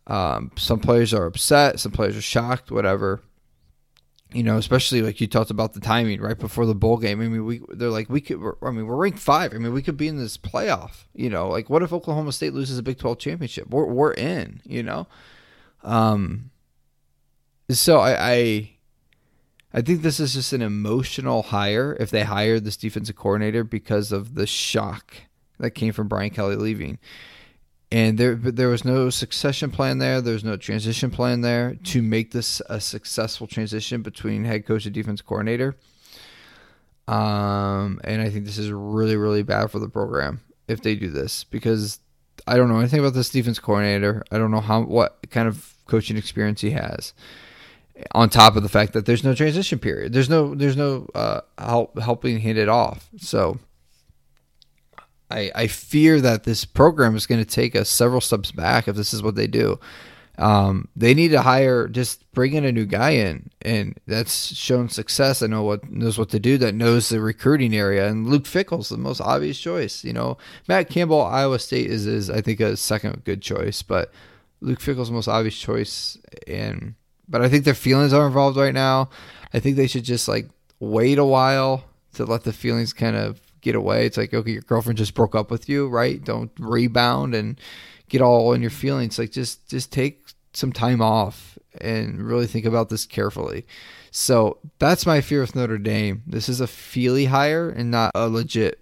Um, 0.07 0.53
some 0.57 0.81
players 0.81 1.13
are 1.13 1.27
upset, 1.27 1.79
some 1.79 1.93
players 1.93 2.17
are 2.17 2.23
shocked, 2.23 2.71
whatever. 2.71 3.21
You 4.33 4.43
know, 4.43 4.57
especially 4.57 5.03
like 5.03 5.21
you 5.21 5.27
talked 5.27 5.51
about 5.51 5.75
the 5.75 5.81
timing 5.81 6.23
right 6.23 6.39
before 6.39 6.65
the 6.65 6.75
bowl 6.75 6.97
game. 6.97 7.21
I 7.21 7.29
mean, 7.29 7.45
we 7.45 7.61
they're 7.69 7.91
like 7.91 8.09
we 8.09 8.23
could. 8.23 8.41
I 8.63 8.71
mean, 8.71 8.87
we're 8.87 8.97
ranked 8.97 9.19
five. 9.19 9.53
I 9.53 9.59
mean, 9.59 9.75
we 9.75 9.83
could 9.83 9.99
be 9.99 10.09
in 10.09 10.17
this 10.17 10.39
playoff. 10.39 11.05
You 11.13 11.29
know, 11.29 11.51
like 11.51 11.69
what 11.69 11.83
if 11.83 11.93
Oklahoma 11.93 12.33
State 12.33 12.55
loses 12.55 12.79
a 12.79 12.83
Big 12.83 12.97
Twelve 12.97 13.19
championship? 13.19 13.69
We're 13.69 13.85
we're 13.85 14.15
in. 14.15 14.63
You 14.65 14.83
know, 14.83 15.09
um. 15.83 16.51
So 17.69 17.99
I, 17.99 18.33
I 18.33 18.71
I 19.75 19.81
think 19.81 20.03
this 20.03 20.21
is 20.21 20.35
just 20.35 20.53
an 20.53 20.63
emotional 20.63 21.45
hire 21.45 21.97
if 21.99 22.11
they 22.11 22.25
hired 22.25 22.65
this 22.65 22.77
defensive 22.77 23.17
coordinator 23.17 23.65
because 23.65 24.13
of 24.13 24.35
the 24.35 24.47
shock 24.47 25.15
that 25.59 25.71
came 25.71 25.93
from 25.93 26.09
Brian 26.09 26.31
Kelly 26.31 26.57
leaving 26.57 26.99
and 27.93 28.17
there 28.17 28.35
there 28.35 28.71
was 28.71 28.87
no 28.87 29.11
succession 29.11 29.71
plan 29.71 29.99
there. 29.99 30.23
There's 30.23 30.43
no 30.43 30.57
transition 30.57 31.11
plan 31.11 31.43
there 31.43 31.75
to 31.85 32.01
make 32.01 32.31
this 32.31 32.63
a 32.71 32.81
successful 32.81 33.47
transition 33.47 34.01
between 34.01 34.47
head 34.47 34.65
coach 34.65 34.87
and 34.87 34.95
defense 34.95 35.21
coordinator. 35.21 35.77
Um, 37.07 38.01
and 38.03 38.23
I 38.23 38.31
think 38.31 38.47
this 38.47 38.57
is 38.57 38.71
really 38.71 39.17
really 39.17 39.43
bad 39.43 39.71
for 39.71 39.79
the 39.79 39.91
program 39.91 40.41
if 40.69 40.81
they 40.81 40.95
do 40.95 41.11
this 41.11 41.45
because 41.45 42.01
I 42.47 42.57
don't 42.57 42.71
know 42.71 42.79
anything 42.79 43.01
about 43.01 43.13
this 43.13 43.29
defense 43.29 43.59
coordinator. 43.59 44.25
I 44.33 44.39
don't 44.39 44.51
know 44.51 44.61
how 44.61 44.81
what 44.81 45.19
kind 45.31 45.47
of 45.47 45.75
coaching 45.87 46.17
experience 46.17 46.63
he 46.63 46.71
has. 46.71 47.13
On 48.13 48.29
top 48.29 48.57
of 48.57 48.63
the 48.63 48.69
fact 48.69 48.95
that 48.95 49.07
there's 49.07 49.23
no 49.23 49.35
transition 49.35 49.79
period, 49.79 50.13
there's 50.13 50.31
no 50.31 50.55
there's 50.55 50.77
no 50.77 51.09
uh, 51.15 51.43
help 51.59 51.99
helping 51.99 52.39
hit 52.39 52.57
it 52.57 52.69
off. 52.69 53.09
So 53.19 53.59
I, 55.33 55.51
I 55.55 55.67
fear 55.67 56.21
that 56.21 56.45
this 56.45 56.65
program 56.65 57.17
is 57.17 57.27
going 57.27 57.43
to 57.43 57.51
take 57.51 57.75
us 57.75 57.89
several 57.89 58.21
steps 58.21 58.53
back 58.53 58.87
if 58.87 58.97
this 58.97 59.15
is 59.15 59.23
what 59.23 59.35
they 59.35 59.47
do. 59.47 59.81
Um, 60.39 60.89
they 60.97 61.15
need 61.15 61.29
to 61.29 61.43
hire, 61.43 61.89
just 61.89 62.31
bring 62.33 62.55
in 62.55 62.65
a 62.65 62.73
new 62.73 62.87
guy 62.87 63.11
in, 63.11 63.51
and 63.61 63.99
that's 64.07 64.55
shown 64.55 64.89
success. 64.89 65.43
I 65.43 65.47
know 65.47 65.63
what 65.63 65.91
knows 65.91 66.19
what 66.19 66.31
to 66.31 66.41
do. 66.41 66.57
That 66.59 66.75
knows 66.75 67.09
the 67.09 67.21
recruiting 67.21 67.75
area, 67.75 68.09
and 68.09 68.27
Luke 68.27 68.47
Fickell's 68.47 68.89
the 68.89 68.97
most 68.97 69.21
obvious 69.21 69.59
choice. 69.59 70.05
You 70.05 70.15
know, 70.15 70.39
Matt 70.69 70.89
Campbell, 70.89 71.23
Iowa 71.23 71.59
State 71.59 71.91
is 71.91 72.07
is 72.07 72.31
I 72.31 72.41
think 72.41 72.61
a 72.61 72.77
second 72.77 73.25
good 73.25 73.43
choice, 73.43 73.83
but 73.83 74.11
Luke 74.61 74.81
Fickell's 74.81 75.09
the 75.09 75.15
most 75.15 75.29
obvious 75.29 75.59
choice. 75.59 76.17
And 76.47 76.95
but 77.29 77.43
I 77.43 77.49
think 77.49 77.65
their 77.65 77.75
feelings 77.75 78.13
are 78.13 78.27
involved 78.27 78.57
right 78.57 78.75
now. 78.75 79.11
I 79.55 79.61
think 79.61 79.77
they 79.77 79.87
should 79.87 80.05
just 80.05 80.29
like 80.29 80.49
wait 80.81 81.19
a 81.19 81.25
while 81.25 81.85
to 82.15 82.25
let 82.25 82.45
the 82.45 82.53
feelings 82.53 82.93
kind 82.93 83.17
of 83.17 83.41
get 83.61 83.75
away. 83.75 84.07
It's 84.07 84.17
like, 84.17 84.35
okay, 84.35 84.53
your 84.53 84.63
girlfriend 84.63 84.99
just 84.99 85.15
broke 85.15 85.35
up 85.35 85.51
with 85.51 85.69
you, 85.69 85.89
right? 85.89 86.23
Don't 86.23 86.51
rebound 86.59 87.35
and 87.35 87.59
get 88.09 88.21
all 88.21 88.53
in 88.53 88.61
your 88.61 88.71
feelings. 88.71 89.19
Like 89.19 89.33
just 89.33 89.69
just 89.69 89.93
take 89.93 90.27
some 90.53 90.73
time 90.73 91.01
off 91.01 91.59
and 91.81 92.23
really 92.23 92.47
think 92.47 92.67
about 92.67 92.91
this 92.91 93.07
carefully. 93.07 93.67
So 94.11 94.59
that's 94.79 95.07
my 95.07 95.23
fear 95.23 95.41
with 95.41 95.57
Notre 95.57 95.79
Dame. 95.79 96.23
This 96.27 96.49
is 96.49 96.61
a 96.61 96.67
feely 96.67 97.27
hire 97.27 97.71
and 97.71 97.91
not 97.91 98.13
a 98.15 98.29
legit. 98.29 98.79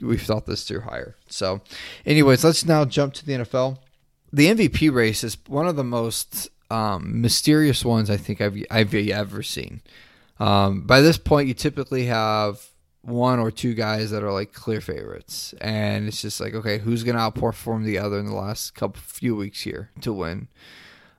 We've 0.00 0.22
thought 0.22 0.44
this 0.44 0.64
through 0.64 0.82
hire. 0.82 1.16
So, 1.28 1.62
anyways, 2.04 2.44
let's 2.44 2.66
now 2.66 2.84
jump 2.84 3.14
to 3.14 3.26
the 3.26 3.32
NFL. 3.32 3.78
The 4.32 4.46
MVP 4.46 4.92
race 4.92 5.24
is 5.24 5.38
one 5.46 5.66
of 5.66 5.76
the 5.76 5.84
most 5.84 6.50
um, 6.70 7.20
mysterious 7.20 7.84
ones 7.84 8.10
I 8.10 8.16
think 8.16 8.40
I've 8.40 8.56
I've 8.70 8.94
ever 8.94 9.42
seen. 9.42 9.82
Um, 10.38 10.82
by 10.82 11.00
this 11.00 11.18
point, 11.18 11.48
you 11.48 11.54
typically 11.54 12.06
have 12.06 12.64
one 13.02 13.38
or 13.38 13.50
two 13.50 13.74
guys 13.74 14.10
that 14.10 14.22
are 14.22 14.32
like 14.32 14.52
clear 14.52 14.80
favorites, 14.80 15.54
and 15.60 16.06
it's 16.06 16.22
just 16.22 16.40
like 16.40 16.54
okay, 16.54 16.78
who's 16.78 17.04
gonna 17.04 17.18
outperform 17.18 17.84
the 17.84 17.98
other 17.98 18.18
in 18.18 18.26
the 18.26 18.34
last 18.34 18.74
couple 18.74 19.00
few 19.00 19.34
weeks 19.34 19.62
here 19.62 19.90
to 20.00 20.12
win 20.12 20.48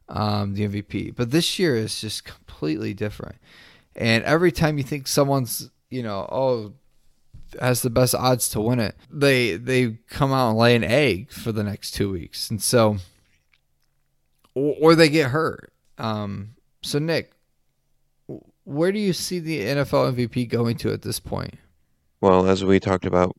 um, 0.07 0.53
the 0.53 0.67
MVP? 0.67 1.15
But 1.15 1.31
this 1.31 1.59
year 1.59 1.75
is 1.75 1.99
just 1.99 2.25
completely 2.25 2.93
different, 2.93 3.37
and 3.95 4.23
every 4.23 4.51
time 4.51 4.77
you 4.77 4.83
think 4.83 5.07
someone's 5.07 5.69
you 5.89 6.03
know 6.03 6.27
oh 6.31 6.73
has 7.59 7.81
the 7.81 7.89
best 7.89 8.13
odds 8.13 8.47
to 8.49 8.61
win 8.61 8.79
it, 8.79 8.95
they 9.09 9.57
they 9.57 9.97
come 10.09 10.31
out 10.31 10.49
and 10.49 10.59
lay 10.59 10.75
an 10.75 10.83
egg 10.83 11.31
for 11.31 11.51
the 11.51 11.63
next 11.63 11.91
two 11.91 12.11
weeks, 12.11 12.51
and 12.51 12.61
so 12.61 12.97
or, 14.59 14.95
they 14.95 15.09
get 15.09 15.31
hurt. 15.31 15.71
Um, 15.97 16.55
so 16.81 16.99
Nick, 16.99 17.31
where 18.63 18.91
do 18.91 18.99
you 18.99 19.13
see 19.13 19.39
the 19.39 19.61
NFL 19.61 20.13
MVP 20.13 20.49
going 20.49 20.77
to 20.77 20.91
at 20.91 21.01
this 21.01 21.19
point? 21.19 21.55
Well, 22.21 22.47
as 22.47 22.63
we 22.63 22.79
talked 22.79 23.05
about 23.05 23.35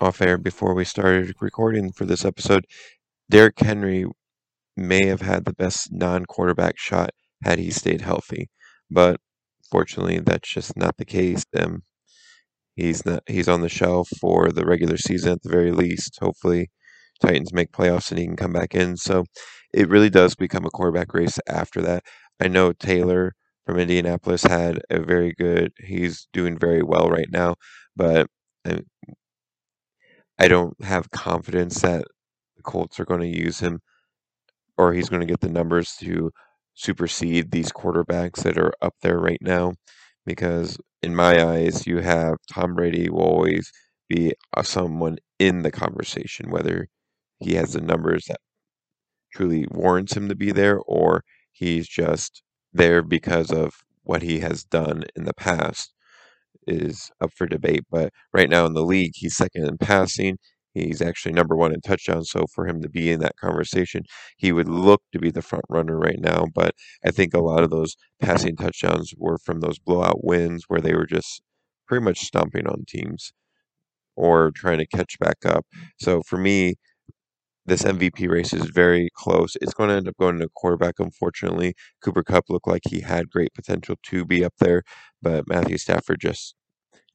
off 0.00 0.20
air 0.20 0.38
before 0.38 0.74
we 0.74 0.84
started 0.84 1.34
recording 1.40 1.92
for 1.92 2.04
this 2.04 2.24
episode, 2.24 2.66
Derrick 3.30 3.58
Henry 3.58 4.06
may 4.76 5.06
have 5.06 5.22
had 5.22 5.44
the 5.44 5.52
best 5.52 5.92
non 5.92 6.26
quarterback 6.26 6.78
shot 6.78 7.10
had 7.42 7.58
he 7.58 7.70
stayed 7.70 8.00
healthy. 8.00 8.48
But 8.90 9.20
fortunately, 9.70 10.20
that's 10.20 10.52
just 10.52 10.76
not 10.76 10.96
the 10.96 11.04
case. 11.04 11.44
Um, 11.56 11.82
he's 12.76 13.06
not 13.06 13.22
he's 13.26 13.48
on 13.48 13.60
the 13.60 13.68
shelf 13.68 14.08
for 14.20 14.50
the 14.50 14.66
regular 14.66 14.96
season 14.96 15.32
at 15.32 15.42
the 15.42 15.48
very 15.48 15.72
least. 15.72 16.18
Hopefully, 16.20 16.70
Titans 17.20 17.52
make 17.52 17.72
playoffs 17.72 18.10
and 18.10 18.18
he 18.18 18.26
can 18.26 18.36
come 18.36 18.52
back 18.52 18.74
in. 18.74 18.96
So 18.96 19.24
it 19.72 19.88
really 19.88 20.10
does 20.10 20.34
become 20.34 20.64
a 20.64 20.70
quarterback 20.70 21.14
race 21.14 21.38
after 21.48 21.82
that. 21.82 22.04
I 22.40 22.48
know 22.48 22.72
Taylor 22.72 23.34
from 23.66 23.78
Indianapolis 23.78 24.42
had 24.44 24.80
a 24.90 25.00
very 25.00 25.32
good. 25.32 25.72
He's 25.78 26.28
doing 26.32 26.58
very 26.58 26.82
well 26.82 27.08
right 27.08 27.28
now, 27.30 27.56
but 27.96 28.26
I, 28.66 28.82
I 30.38 30.48
don't 30.48 30.80
have 30.84 31.10
confidence 31.10 31.80
that 31.80 32.04
the 32.56 32.62
Colts 32.62 32.98
are 33.00 33.04
going 33.04 33.20
to 33.20 33.26
use 33.26 33.60
him 33.60 33.80
or 34.76 34.92
he's 34.92 35.08
going 35.08 35.20
to 35.20 35.26
get 35.26 35.40
the 35.40 35.48
numbers 35.48 35.94
to 36.00 36.30
supersede 36.74 37.50
these 37.50 37.72
quarterbacks 37.72 38.42
that 38.42 38.58
are 38.58 38.72
up 38.82 38.94
there 39.02 39.18
right 39.18 39.38
now. 39.40 39.74
Because 40.26 40.78
in 41.02 41.14
my 41.14 41.44
eyes, 41.44 41.86
you 41.86 41.98
have 42.00 42.36
Tom 42.52 42.74
Brady 42.74 43.10
will 43.10 43.20
always 43.22 43.70
be 44.08 44.32
uh, 44.56 44.62
someone 44.62 45.18
in 45.38 45.62
the 45.62 45.70
conversation, 45.70 46.50
whether 46.50 46.88
he 47.40 47.54
has 47.54 47.72
the 47.74 47.80
numbers 47.80 48.24
that 48.28 48.40
truly 49.32 49.66
warrants 49.70 50.16
him 50.16 50.28
to 50.28 50.34
be 50.34 50.52
there 50.52 50.78
or 50.80 51.22
he's 51.52 51.88
just 51.88 52.42
there 52.72 53.02
because 53.02 53.50
of 53.50 53.72
what 54.02 54.22
he 54.22 54.40
has 54.40 54.64
done 54.64 55.04
in 55.16 55.24
the 55.24 55.34
past 55.34 55.92
is 56.66 57.10
up 57.20 57.30
for 57.36 57.46
debate. 57.46 57.84
But 57.90 58.12
right 58.32 58.48
now 58.48 58.66
in 58.66 58.74
the 58.74 58.84
league, 58.84 59.12
he's 59.14 59.36
second 59.36 59.64
in 59.66 59.78
passing. 59.78 60.38
He's 60.74 61.00
actually 61.02 61.32
number 61.32 61.56
one 61.56 61.72
in 61.72 61.80
touchdowns. 61.80 62.30
So 62.30 62.46
for 62.52 62.66
him 62.66 62.82
to 62.82 62.88
be 62.88 63.10
in 63.12 63.20
that 63.20 63.36
conversation, 63.36 64.02
he 64.36 64.52
would 64.52 64.68
look 64.68 65.02
to 65.12 65.18
be 65.18 65.30
the 65.30 65.42
front 65.42 65.64
runner 65.68 65.98
right 65.98 66.18
now. 66.18 66.46
But 66.52 66.74
I 67.04 67.10
think 67.10 67.34
a 67.34 67.40
lot 67.40 67.62
of 67.62 67.70
those 67.70 67.94
passing 68.20 68.56
touchdowns 68.56 69.12
were 69.16 69.38
from 69.38 69.60
those 69.60 69.78
blowout 69.78 70.24
wins 70.24 70.64
where 70.68 70.80
they 70.80 70.94
were 70.94 71.06
just 71.06 71.42
pretty 71.86 72.04
much 72.04 72.20
stomping 72.20 72.66
on 72.66 72.84
teams 72.88 73.32
or 74.16 74.50
trying 74.54 74.78
to 74.78 74.86
catch 74.86 75.18
back 75.18 75.44
up. 75.46 75.66
So 75.98 76.22
for 76.22 76.38
me, 76.38 76.74
this 77.66 77.82
MVP 77.82 78.28
race 78.28 78.52
is 78.52 78.66
very 78.66 79.08
close. 79.14 79.56
It's 79.60 79.74
going 79.74 79.88
to 79.88 79.96
end 79.96 80.08
up 80.08 80.16
going 80.18 80.38
to 80.38 80.48
quarterback, 80.54 80.94
unfortunately. 80.98 81.74
Cooper 82.02 82.22
Kupp 82.22 82.44
looked 82.48 82.68
like 82.68 82.82
he 82.88 83.00
had 83.00 83.30
great 83.30 83.54
potential 83.54 83.96
to 84.04 84.24
be 84.24 84.44
up 84.44 84.54
there, 84.58 84.82
but 85.22 85.48
Matthew 85.48 85.78
Stafford 85.78 86.20
just 86.20 86.54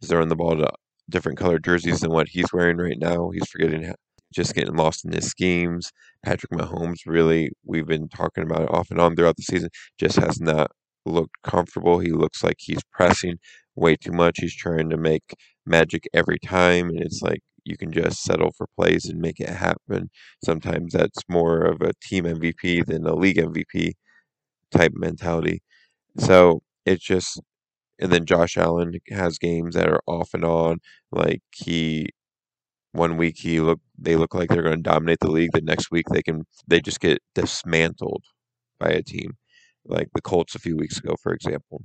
is 0.02 0.10
throwing 0.10 0.30
the 0.30 0.36
ball 0.36 0.56
to 0.58 0.70
different 1.10 1.38
colored 1.38 1.64
jerseys 1.64 2.00
than 2.00 2.12
what 2.12 2.30
he's 2.30 2.52
wearing 2.54 2.78
right 2.78 3.00
now. 3.00 3.30
He's 3.30 3.48
forgetting, 3.50 3.94
just 4.34 4.56
getting 4.56 4.76
lost 4.76 5.06
in 5.06 5.12
his 5.12 5.28
schemes. 5.28 5.92
Patrick 6.24 6.52
Mahomes, 6.52 7.00
really, 7.06 7.52
we've 7.66 7.88
been 7.88 8.10
talking 8.10 8.44
about 8.44 8.64
it 8.64 8.72
off 8.72 8.92
and 8.92 9.00
on 9.00 9.16
throughout 9.16 9.38
the 9.38 9.44
season, 9.44 9.70
just 10.00 10.18
has 10.18 10.40
not 10.40 10.72
looked 11.06 11.36
comfortable. 11.44 12.00
He 12.00 12.12
looks 12.12 12.44
like 12.44 12.58
he's 12.60 12.82
pressing 12.92 13.38
way 13.76 13.96
too 13.96 14.12
much. 14.12 14.38
He's 14.40 14.56
trying 14.56 14.90
to 14.90 14.98
make 14.98 15.36
magic 15.66 16.08
every 16.14 16.40
time, 16.40 16.90
and 16.90 17.02
it's 17.02 17.22
like 17.22 17.40
you 17.66 17.78
can 17.78 17.92
just 17.92 18.24
settle 18.24 18.52
for 18.58 18.68
plays 18.78 19.06
and 19.06 19.20
make 19.20 19.40
it 19.40 19.50
happen. 19.50 20.10
Sometimes 20.44 20.94
that's 20.94 21.22
more 21.30 21.62
of 21.64 21.82
a 21.82 21.94
team 22.04 22.26
MVP 22.26 22.86
than 22.86 23.06
a 23.06 23.16
league 23.16 23.38
MVP 23.38 23.94
type 24.72 24.94
mentality. 24.96 25.62
So 26.18 26.62
it's 26.86 27.04
just, 27.04 27.42
and 28.00 28.12
then 28.12 28.26
Josh 28.26 28.58
Allen 28.58 28.94
has 29.10 29.38
games 29.40 29.76
that 29.76 29.90
are 29.90 30.02
off 30.08 30.34
and 30.34 30.46
on. 30.46 30.80
Like 31.12 31.42
he, 31.56 32.08
one 32.94 33.18
week 33.18 33.38
he 33.40 33.60
look, 33.62 33.80
they 33.98 34.16
look 34.16 34.34
like 34.36 34.50
they're 34.50 34.64
going 34.64 34.78
to 34.78 34.82
dominate 34.82 35.20
the 35.22 35.32
league. 35.32 35.52
The 35.54 35.62
next 35.62 35.92
week 35.92 36.06
they 36.12 36.24
can, 36.24 36.44
they 36.68 36.82
just 36.82 37.00
get 37.00 37.20
dismantled 37.36 38.24
by 38.80 38.90
a 38.90 39.04
team, 39.04 39.34
like 39.86 40.08
the 40.16 40.22
Colts 40.22 40.56
a 40.56 40.60
few 40.60 40.78
weeks 40.78 40.98
ago, 40.98 41.16
for 41.22 41.34
example. 41.34 41.84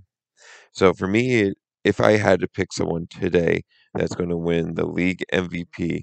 So 0.72 0.94
for 0.94 1.06
me, 1.08 1.52
if 1.84 2.00
I 2.00 2.12
had 2.16 2.40
to 2.40 2.48
pick 2.48 2.72
someone 2.72 3.06
today 3.08 3.62
that's 3.94 4.14
going 4.16 4.30
to 4.30 4.36
win 4.36 4.74
the 4.74 4.86
league 4.86 5.24
MVP, 5.32 6.02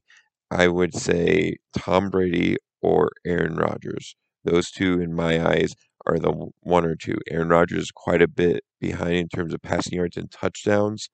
I 0.50 0.68
would 0.68 0.96
say 0.96 1.58
Tom 1.78 2.10
Brady 2.10 2.58
or 2.82 3.12
Aaron 3.26 3.56
Rodgers. 3.56 4.16
Those 4.44 4.72
two, 4.72 5.00
in 5.02 5.14
my 5.14 5.46
eyes, 5.46 5.74
are 6.08 6.18
the 6.18 6.50
one 6.62 6.86
or 6.86 6.96
two. 6.96 7.18
Aaron 7.30 7.50
Rodgers 7.50 7.84
is 7.84 7.92
quite 7.92 8.22
a 8.22 8.28
bit 8.28 8.64
behind 8.80 9.16
in 9.16 9.28
terms 9.30 9.54
of 9.54 9.62
passing 9.62 9.94
yards 9.94 10.18
and 10.18 10.32
touchdowns, 10.32 11.10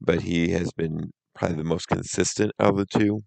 but 0.00 0.22
he 0.22 0.50
has 0.50 0.70
been 0.72 1.10
probably 1.34 1.56
the 1.56 1.64
most 1.64 1.86
consistent 1.86 2.52
of 2.58 2.76
the 2.76 2.86
two. 2.86 3.20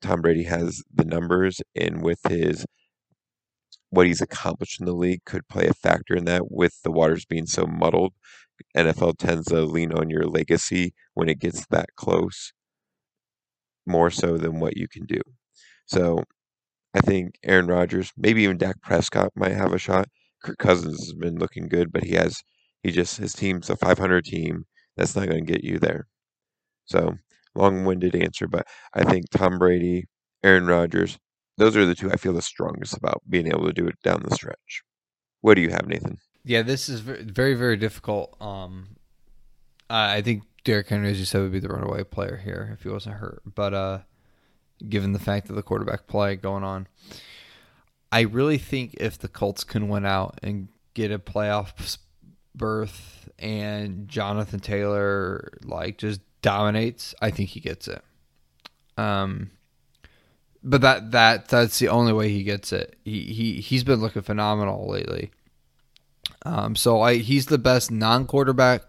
Tom 0.00 0.20
Brady 0.20 0.44
has 0.44 0.82
the 0.92 1.04
numbers, 1.04 1.60
and 1.74 2.02
with 2.02 2.20
his 2.28 2.64
what 3.92 4.06
he's 4.06 4.22
accomplished 4.22 4.80
in 4.80 4.86
the 4.86 4.94
league 4.94 5.20
could 5.26 5.46
play 5.48 5.66
a 5.66 5.74
factor 5.74 6.16
in 6.16 6.24
that 6.24 6.50
with 6.50 6.80
the 6.82 6.90
waters 6.90 7.26
being 7.26 7.46
so 7.46 7.66
muddled 7.66 8.14
NFL 8.76 9.18
tends 9.18 9.46
to 9.48 9.62
lean 9.62 9.92
on 9.92 10.10
your 10.10 10.26
legacy 10.26 10.94
when 11.14 11.28
it 11.28 11.38
gets 11.38 11.66
that 11.66 11.88
close 11.96 12.52
more 13.86 14.10
so 14.10 14.38
than 14.38 14.60
what 14.60 14.76
you 14.76 14.88
can 14.88 15.04
do. 15.04 15.20
So 15.86 16.24
I 16.94 17.00
think 17.00 17.34
Aaron 17.42 17.66
Rodgers, 17.66 18.12
maybe 18.16 18.42
even 18.44 18.58
Dak 18.58 18.80
Prescott 18.80 19.32
might 19.34 19.52
have 19.52 19.72
a 19.72 19.78
shot. 19.78 20.08
Kirk 20.42 20.58
Cousins 20.58 21.04
has 21.04 21.14
been 21.14 21.38
looking 21.38 21.68
good, 21.68 21.92
but 21.92 22.04
he 22.04 22.14
has 22.14 22.40
he 22.82 22.90
just 22.90 23.18
his 23.18 23.32
team's 23.32 23.70
a 23.70 23.76
500 23.76 24.24
team. 24.24 24.64
That's 24.96 25.14
not 25.14 25.28
going 25.28 25.44
to 25.44 25.52
get 25.52 25.64
you 25.64 25.78
there. 25.78 26.06
So 26.84 27.16
long-winded 27.54 28.16
answer, 28.16 28.48
but 28.48 28.66
I 28.94 29.04
think 29.04 29.26
Tom 29.30 29.58
Brady, 29.58 30.06
Aaron 30.42 30.66
Rodgers, 30.66 31.18
those 31.56 31.76
are 31.76 31.86
the 31.86 31.94
two 31.94 32.10
I 32.10 32.16
feel 32.16 32.32
the 32.32 32.42
strongest 32.42 32.96
about 32.96 33.22
being 33.28 33.46
able 33.46 33.66
to 33.66 33.72
do 33.72 33.86
it 33.86 34.00
down 34.02 34.22
the 34.24 34.34
stretch. 34.34 34.82
What 35.40 35.54
do 35.54 35.60
you 35.60 35.70
have, 35.70 35.86
Nathan? 35.86 36.18
Yeah, 36.44 36.62
this 36.62 36.88
is 36.88 37.00
very, 37.00 37.54
very 37.54 37.76
difficult. 37.76 38.36
Um, 38.40 38.96
I 39.88 40.22
think 40.22 40.44
Derrick 40.64 40.88
Henry, 40.88 41.10
as 41.10 41.18
you 41.18 41.24
said, 41.24 41.42
would 41.42 41.52
be 41.52 41.60
the 41.60 41.68
runaway 41.68 42.04
player 42.04 42.40
here 42.42 42.70
if 42.72 42.82
he 42.82 42.88
wasn't 42.88 43.16
hurt. 43.16 43.42
But 43.44 43.74
uh, 43.74 43.98
given 44.88 45.12
the 45.12 45.18
fact 45.18 45.48
that 45.48 45.54
the 45.54 45.62
quarterback 45.62 46.06
play 46.06 46.36
going 46.36 46.64
on, 46.64 46.88
I 48.10 48.22
really 48.22 48.58
think 48.58 48.94
if 48.94 49.18
the 49.18 49.28
Colts 49.28 49.64
can 49.64 49.88
win 49.88 50.04
out 50.04 50.38
and 50.42 50.68
get 50.94 51.10
a 51.10 51.18
playoff 51.18 51.98
berth 52.54 53.28
and 53.38 54.08
Jonathan 54.08 54.60
Taylor 54.60 55.58
like 55.64 55.98
just 55.98 56.20
dominates, 56.42 57.14
I 57.20 57.30
think 57.30 57.50
he 57.50 57.60
gets 57.60 57.88
it. 57.88 58.02
Um, 58.96 59.50
but 60.64 60.80
that 60.80 61.10
that 61.12 61.48
that's 61.48 61.78
the 61.78 61.88
only 61.88 62.12
way 62.12 62.28
he 62.28 62.42
gets 62.42 62.72
it. 62.72 62.96
He 63.04 63.22
he 63.32 63.60
he's 63.60 63.84
been 63.84 64.00
looking 64.00 64.22
phenomenal 64.22 64.88
lately. 64.88 65.30
Um, 66.44 66.76
so 66.76 67.00
I 67.00 67.16
he's 67.16 67.46
the 67.46 67.58
best 67.58 67.90
non-quarterback 67.90 68.82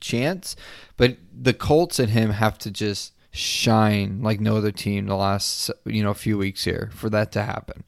chance, 0.00 0.56
but 0.96 1.16
the 1.32 1.54
Colts 1.54 1.98
and 1.98 2.10
him 2.10 2.30
have 2.30 2.58
to 2.58 2.70
just 2.70 3.12
shine 3.30 4.22
like 4.22 4.40
no 4.40 4.56
other 4.56 4.72
team 4.72 5.06
the 5.06 5.14
last 5.14 5.70
you 5.84 6.02
know 6.02 6.14
few 6.14 6.38
weeks 6.38 6.64
here 6.64 6.90
for 6.94 7.10
that 7.10 7.32
to 7.32 7.42
happen. 7.42 7.84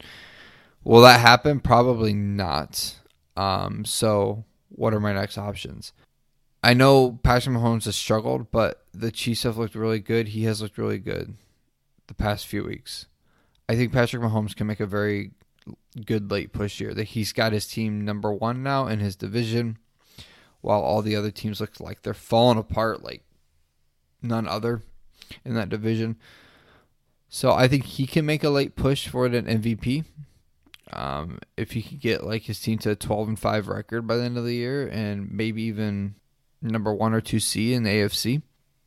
Will 0.83 1.03
that 1.03 1.21
happen? 1.21 1.61
Probably 1.61 2.15
not. 2.15 2.97
Um, 3.37 3.85
so 3.85 4.45
what 4.71 4.95
are 4.95 5.01
my 5.01 5.13
next 5.13 5.39
options? 5.39 5.93
I 6.63 6.75
know 6.75 7.19
Patrick 7.23 7.57
Mahomes 7.57 7.85
has 7.85 7.97
struggled, 7.97 8.51
but 8.51 8.85
the 8.93 9.11
Chiefs 9.11 9.45
have 9.45 9.57
looked 9.57 9.75
really 9.75 9.99
good. 9.99 10.29
He 10.29 10.45
has 10.45 10.61
looked 10.61 10.79
really 10.79 10.99
good 10.99 11.35
the 12.07 12.15
past 12.15 12.47
few 12.47 12.65
weeks. 12.65 13.07
I 13.71 13.77
think 13.77 13.93
Patrick 13.93 14.21
Mahomes 14.21 14.57
can 14.57 14.67
make 14.67 14.81
a 14.81 14.87
very 14.87 15.31
good 16.05 16.29
late 16.33 16.53
push 16.53 16.81
year. 16.81 16.93
That 16.93 17.05
he's 17.05 17.33
got 17.33 17.53
his 17.53 17.69
team 17.69 18.05
number 18.05 18.33
one 18.33 18.65
now 18.65 18.89
in 18.89 18.99
his 18.99 19.15
division, 19.15 19.79
while 20.61 20.81
all 20.81 21.03
the 21.03 21.15
other 21.15 21.31
teams 21.31 21.61
look 21.61 21.79
like 21.79 22.03
they're 22.03 22.13
falling 22.13 22.59
apart 22.59 23.05
like 23.05 23.23
none 24.23 24.49
other 24.49 24.83
in 25.45 25.55
that 25.55 25.69
division. 25.69 26.17
So 27.29 27.53
I 27.53 27.69
think 27.69 27.85
he 27.85 28.09
can 28.09 28.27
make 28.27 28.43
a 28.43 28.51
late 28.51 28.75
push 28.75 29.07
for 29.07 29.25
an 29.25 29.47
MVP. 29.47 30.05
Um, 30.93 31.39
if 31.57 31.71
he 31.71 31.81
could 31.81 32.01
get 32.01 32.25
like 32.25 32.43
his 32.43 32.59
team 32.59 32.79
to 32.79 32.91
a 32.91 32.97
12 32.97 33.29
and 33.29 33.39
5 33.39 33.69
record 33.69 34.05
by 34.05 34.17
the 34.17 34.25
end 34.25 34.37
of 34.37 34.45
the 34.45 34.57
year 34.57 34.89
and 34.89 35.31
maybe 35.31 35.63
even 35.63 36.17
number 36.61 36.93
one 36.93 37.15
or 37.15 37.21
two 37.21 37.39
C 37.39 37.73
in 37.73 37.85
the 37.85 37.91
AFC, 37.91 38.43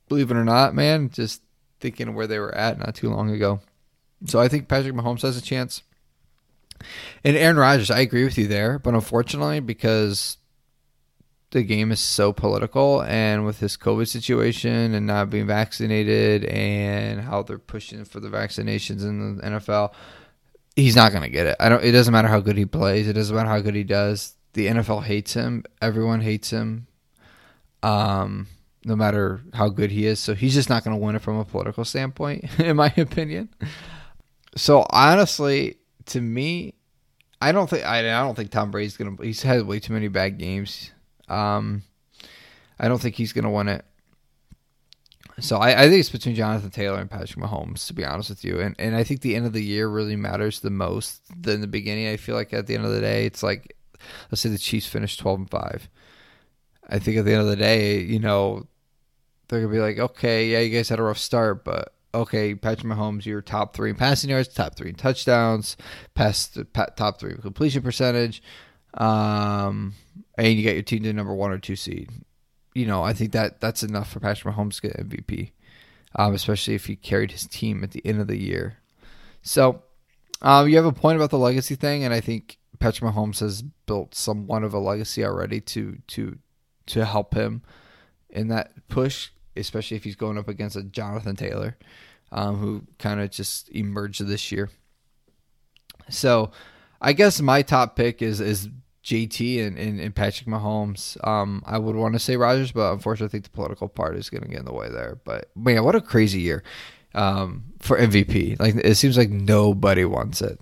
believe 0.10 0.30
it 0.30 0.36
or 0.36 0.44
not, 0.44 0.76
man. 0.76 1.10
Just 1.10 1.42
thinking 1.80 2.10
of 2.10 2.16
where 2.16 2.28
they 2.28 2.40
were 2.40 2.54
at 2.54 2.80
not 2.80 2.96
too 2.96 3.10
long 3.10 3.30
ago. 3.30 3.62
So 4.26 4.40
I 4.40 4.48
think 4.48 4.68
Patrick 4.68 4.94
Mahomes 4.94 5.22
has 5.22 5.38
a 5.38 5.42
chance. 5.42 5.84
And 7.24 7.38
Aaron 7.38 7.58
Rodgers, 7.58 7.92
I 7.92 8.00
agree 8.00 8.24
with 8.24 8.38
you 8.38 8.48
there, 8.48 8.80
but 8.80 8.94
unfortunately, 8.94 9.60
because 9.60 10.38
the 11.52 11.64
game 11.64 11.92
is 11.92 12.00
so 12.00 12.34
political 12.34 13.04
and 13.04 13.46
with 13.46 13.60
his 13.60 13.78
COVID 13.78 14.08
situation 14.08 14.94
and 14.94 15.06
not 15.06 15.30
being 15.30 15.48
vaccinated 15.48 16.46
and 16.46 17.22
how 17.22 17.44
they're 17.44 17.60
pushing 17.60 18.04
for 18.06 18.20
the 18.20 18.28
vaccinations 18.28 19.04
in 19.04 19.38
the 19.38 19.44
NFL, 19.44 19.94
he's 20.76 20.96
not 20.96 21.12
going 21.12 21.24
to 21.24 21.30
get 21.30 21.46
it. 21.46 21.56
I 21.60 21.70
don't 21.70 21.84
it 21.84 21.92
doesn't 21.92 22.12
matter 22.12 22.28
how 22.28 22.40
good 22.40 22.58
he 22.58 22.66
plays, 22.66 23.08
it 23.08 23.14
doesn't 23.14 23.36
matter 23.36 23.50
how 23.50 23.60
good 23.60 23.76
he 23.76 23.84
does. 23.84 24.36
The 24.54 24.68
NFL 24.68 25.04
hates 25.04 25.34
him. 25.34 25.64
Everyone 25.82 26.22
hates 26.22 26.50
him. 26.50 26.88
Um 27.82 28.48
no 28.86 28.96
matter 28.96 29.42
how 29.54 29.70
good 29.70 29.92
he 29.92 30.06
is. 30.06 30.20
So 30.20 30.34
he's 30.34 30.54
just 30.54 30.70
not 30.70 30.84
going 30.84 30.98
to 30.98 31.02
win 31.02 31.16
it 31.16 31.22
from 31.22 31.38
a 31.38 31.46
political 31.46 31.86
standpoint 31.86 32.46
in 32.60 32.76
my 32.76 32.94
opinion. 32.98 33.50
So 34.56 34.86
honestly, 34.90 35.78
to 36.08 36.22
me, 36.22 36.76
I 37.42 37.52
don't 37.52 37.70
think 37.70 37.86
I, 37.86 38.00
I 38.00 38.24
don't 38.24 38.36
think 38.36 38.52
Tom 38.52 38.72
Brady's 38.72 38.98
gonna. 38.98 39.16
He's 39.22 39.42
had 39.42 39.66
way 39.66 39.80
too 39.80 39.94
many 39.94 40.08
bad 40.08 40.38
games. 40.38 40.92
Um, 41.28 41.84
I 42.80 42.88
don't 42.88 43.02
think 43.02 43.16
he's 43.16 43.34
gonna 43.34 43.52
win 43.52 43.68
it. 43.68 43.86
So 45.40 45.58
I, 45.58 45.72
I 45.82 45.90
think 45.90 46.00
it's 46.00 46.10
between 46.10 46.36
Jonathan 46.36 46.70
Taylor 46.70 47.00
and 47.00 47.10
Patrick 47.10 47.44
Mahomes, 47.44 47.88
to 47.88 47.94
be 47.94 48.06
honest 48.06 48.30
with 48.30 48.46
you. 48.46 48.60
And 48.60 48.76
and 48.78 48.96
I 48.96 49.04
think 49.04 49.22
the 49.22 49.36
end 49.36 49.46
of 49.46 49.54
the 49.54 49.64
year 49.64 49.88
really 49.90 50.16
matters 50.16 50.60
the 50.60 50.70
most 50.70 51.22
than 51.42 51.62
the 51.62 51.68
beginning. 51.68 52.08
I 52.08 52.18
feel 52.18 52.36
like 52.36 52.54
at 52.54 52.68
the 52.68 52.76
end 52.76 52.86
of 52.86 52.92
the 52.92 53.02
day, 53.02 53.26
it's 53.26 53.44
like 53.44 53.76
let's 54.32 54.42
say 54.42 54.50
the 54.50 54.58
Chiefs 54.58 54.88
finish 54.88 55.18
twelve 55.18 55.40
and 55.40 55.50
five. 55.50 55.90
I 56.88 57.00
think 57.00 57.18
at 57.18 57.26
the 57.26 57.32
end 57.32 57.42
of 57.42 57.48
the 57.48 57.56
day, 57.56 58.00
you 58.00 58.20
know, 58.20 58.68
they're 59.48 59.62
gonna 59.62 59.74
be 59.74 59.80
like, 59.80 60.00
okay, 60.00 60.48
yeah, 60.48 60.60
you 60.60 60.76
guys 60.76 60.90
had 60.90 61.00
a 61.00 61.04
rough 61.04 61.18
start, 61.18 61.66
but 61.66 61.94
okay, 62.14 62.56
Patrick 62.56 62.92
Mahomes, 62.92 63.26
you're 63.26 63.42
top 63.42 63.76
three 63.76 63.90
in 63.90 63.96
passing 63.96 64.30
yards, 64.30 64.48
top 64.48 64.76
three 64.76 64.90
in 64.90 64.96
touchdowns, 64.96 65.78
past 66.14 66.58
top 66.96 67.20
three 67.20 67.36
completion 67.36 67.82
percentage, 67.82 68.42
um, 68.96 69.94
and 70.38 70.54
you 70.54 70.64
got 70.64 70.74
your 70.74 70.84
team 70.84 71.04
to 71.04 71.14
number 71.14 71.34
one 71.34 71.52
or 71.52 71.58
two 71.58 71.76
seed. 71.76 72.10
You 72.74 72.86
know, 72.86 73.04
I 73.04 73.14
think 73.14 73.32
that 73.34 73.62
that's 73.62 73.84
enough 73.84 74.12
for 74.12 74.20
Patrick 74.20 74.56
Mahomes 74.56 74.82
to 74.82 74.88
get 74.88 75.10
MVP, 75.10 75.52
um, 76.16 76.34
especially 76.34 76.76
if 76.76 76.86
he 76.86 76.96
carried 76.96 77.32
his 77.32 77.48
team 77.48 77.84
at 77.84 77.92
the 77.92 78.06
end 78.06 78.20
of 78.20 78.28
the 78.28 78.40
year. 78.40 78.78
So, 79.42 79.84
um, 80.42 80.68
you 80.68 80.76
have 80.78 80.86
a 80.86 80.92
point 80.92 81.18
about 81.18 81.30
the 81.30 81.38
legacy 81.38 81.76
thing, 81.76 82.04
and 82.04 82.14
I 82.14 82.20
think 82.20 82.58
Patrick 82.80 83.14
Mahomes 83.14 83.40
has 83.40 83.62
built 83.62 84.16
somewhat 84.16 84.64
of 84.64 84.74
a 84.74 84.80
legacy 84.80 85.24
already 85.24 85.62
to 85.62 86.00
to 86.08 86.38
to 86.86 87.06
help 87.06 87.34
him 87.34 87.62
in 88.30 88.50
that 88.50 88.72
push 88.90 89.30
especially 89.56 89.98
if 89.98 90.04
he's 90.04 90.16
going 90.16 90.38
up 90.38 90.48
against 90.48 90.76
a 90.76 90.84
Jonathan 90.84 91.36
Taylor, 91.36 91.78
um, 92.32 92.58
who 92.58 92.84
kind 93.00 93.20
of 93.20 93.32
just 93.32 93.70
emerged 93.70 94.26
this 94.26 94.52
year. 94.52 94.70
So, 96.10 96.52
I 97.02 97.14
guess 97.14 97.42
my 97.42 97.62
top 97.62 97.96
pick 97.96 98.22
is 98.22 98.40
is 98.42 98.70
JT 99.04 99.66
and, 99.66 99.78
and, 99.78 100.00
and 100.00 100.16
Patrick 100.16 100.48
Mahomes. 100.48 101.18
Um, 101.28 101.62
I 101.66 101.78
would 101.78 101.96
want 101.96 102.14
to 102.14 102.20
say 102.20 102.38
Rodgers, 102.38 102.72
but 102.72 102.94
unfortunately, 102.94 103.28
I 103.28 103.32
think 103.32 103.44
the 103.44 103.50
political 103.50 103.90
part 103.90 104.16
is 104.16 104.30
going 104.30 104.44
to 104.44 104.50
get 104.50 104.60
in 104.60 104.66
the 104.66 104.74
way 104.74 104.90
there. 104.90 105.20
But 105.26 105.52
man, 105.56 105.84
what 105.84 105.96
a 105.96 106.02
crazy 106.02 106.40
year 106.40 106.64
um, 107.14 107.66
for 107.80 107.98
MVP! 107.98 108.60
Like 108.60 108.76
it 108.76 108.96
seems 108.96 109.18
like 109.18 109.30
nobody 109.30 110.06
wants 110.06 110.42
it. 110.42 110.60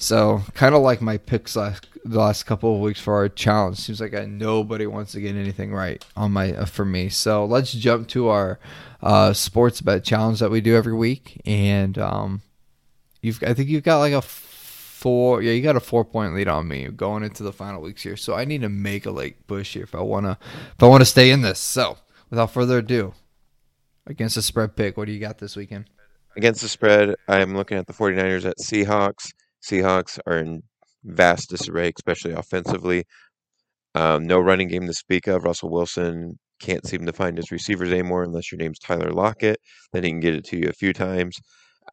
So 0.00 0.42
kind 0.54 0.74
of 0.74 0.80
like 0.80 1.02
my 1.02 1.18
picks 1.18 1.54
last 1.54 1.86
the 2.06 2.18
last 2.18 2.44
couple 2.44 2.74
of 2.74 2.80
weeks 2.80 2.98
for 2.98 3.14
our 3.14 3.28
challenge. 3.28 3.76
Seems 3.76 4.00
like 4.00 4.14
I, 4.14 4.24
nobody 4.24 4.86
wants 4.86 5.12
to 5.12 5.20
get 5.20 5.36
anything 5.36 5.74
right 5.74 6.02
on 6.16 6.32
my 6.32 6.54
uh, 6.54 6.64
for 6.64 6.86
me. 6.86 7.10
So 7.10 7.44
let's 7.44 7.70
jump 7.72 8.08
to 8.08 8.28
our 8.28 8.58
uh, 9.02 9.34
sports 9.34 9.82
bet 9.82 10.02
challenge 10.02 10.40
that 10.40 10.50
we 10.50 10.62
do 10.62 10.74
every 10.74 10.94
week, 10.94 11.42
and 11.44 11.98
um, 11.98 12.40
you've 13.20 13.42
I 13.42 13.52
think 13.52 13.68
you've 13.68 13.82
got 13.84 13.98
like 13.98 14.14
a 14.14 14.22
four 14.22 15.42
yeah 15.42 15.52
you 15.52 15.62
got 15.62 15.76
a 15.76 15.80
four 15.80 16.06
point 16.06 16.34
lead 16.34 16.48
on 16.48 16.66
me 16.66 16.88
going 16.88 17.22
into 17.22 17.42
the 17.42 17.52
final 17.52 17.82
weeks 17.82 18.02
here. 18.02 18.16
So 18.16 18.34
I 18.34 18.46
need 18.46 18.62
to 18.62 18.70
make 18.70 19.04
a 19.04 19.10
late 19.10 19.46
push 19.46 19.74
here 19.74 19.82
if 19.82 19.94
I 19.94 20.00
wanna 20.00 20.38
if 20.74 20.82
I 20.82 20.86
want 20.86 21.02
to 21.02 21.06
stay 21.06 21.30
in 21.30 21.42
this. 21.42 21.58
So 21.58 21.98
without 22.30 22.54
further 22.54 22.78
ado, 22.78 23.12
against 24.06 24.36
the 24.36 24.42
spread 24.42 24.76
pick, 24.76 24.96
what 24.96 25.04
do 25.04 25.12
you 25.12 25.20
got 25.20 25.36
this 25.36 25.56
weekend? 25.56 25.90
Against 26.38 26.62
the 26.62 26.68
spread, 26.68 27.16
I'm 27.28 27.54
looking 27.54 27.76
at 27.76 27.86
the 27.86 27.92
49ers 27.92 28.46
at 28.46 28.56
Seahawks. 28.58 29.32
Seahawks 29.62 30.18
are 30.26 30.38
in 30.38 30.62
vast 31.04 31.50
disarray, 31.50 31.92
especially 31.96 32.32
offensively. 32.32 33.04
Um, 33.94 34.26
no 34.26 34.38
running 34.40 34.68
game 34.68 34.86
to 34.86 34.94
speak 34.94 35.26
of. 35.26 35.44
Russell 35.44 35.70
Wilson 35.70 36.38
can't 36.60 36.86
seem 36.86 37.06
to 37.06 37.12
find 37.12 37.36
his 37.36 37.50
receivers 37.50 37.90
anymore 37.90 38.22
unless 38.22 38.52
your 38.52 38.58
name's 38.58 38.78
Tyler 38.78 39.10
Lockett. 39.10 39.58
Then 39.92 40.04
he 40.04 40.10
can 40.10 40.20
get 40.20 40.34
it 40.34 40.44
to 40.46 40.56
you 40.56 40.68
a 40.68 40.72
few 40.72 40.92
times. 40.92 41.38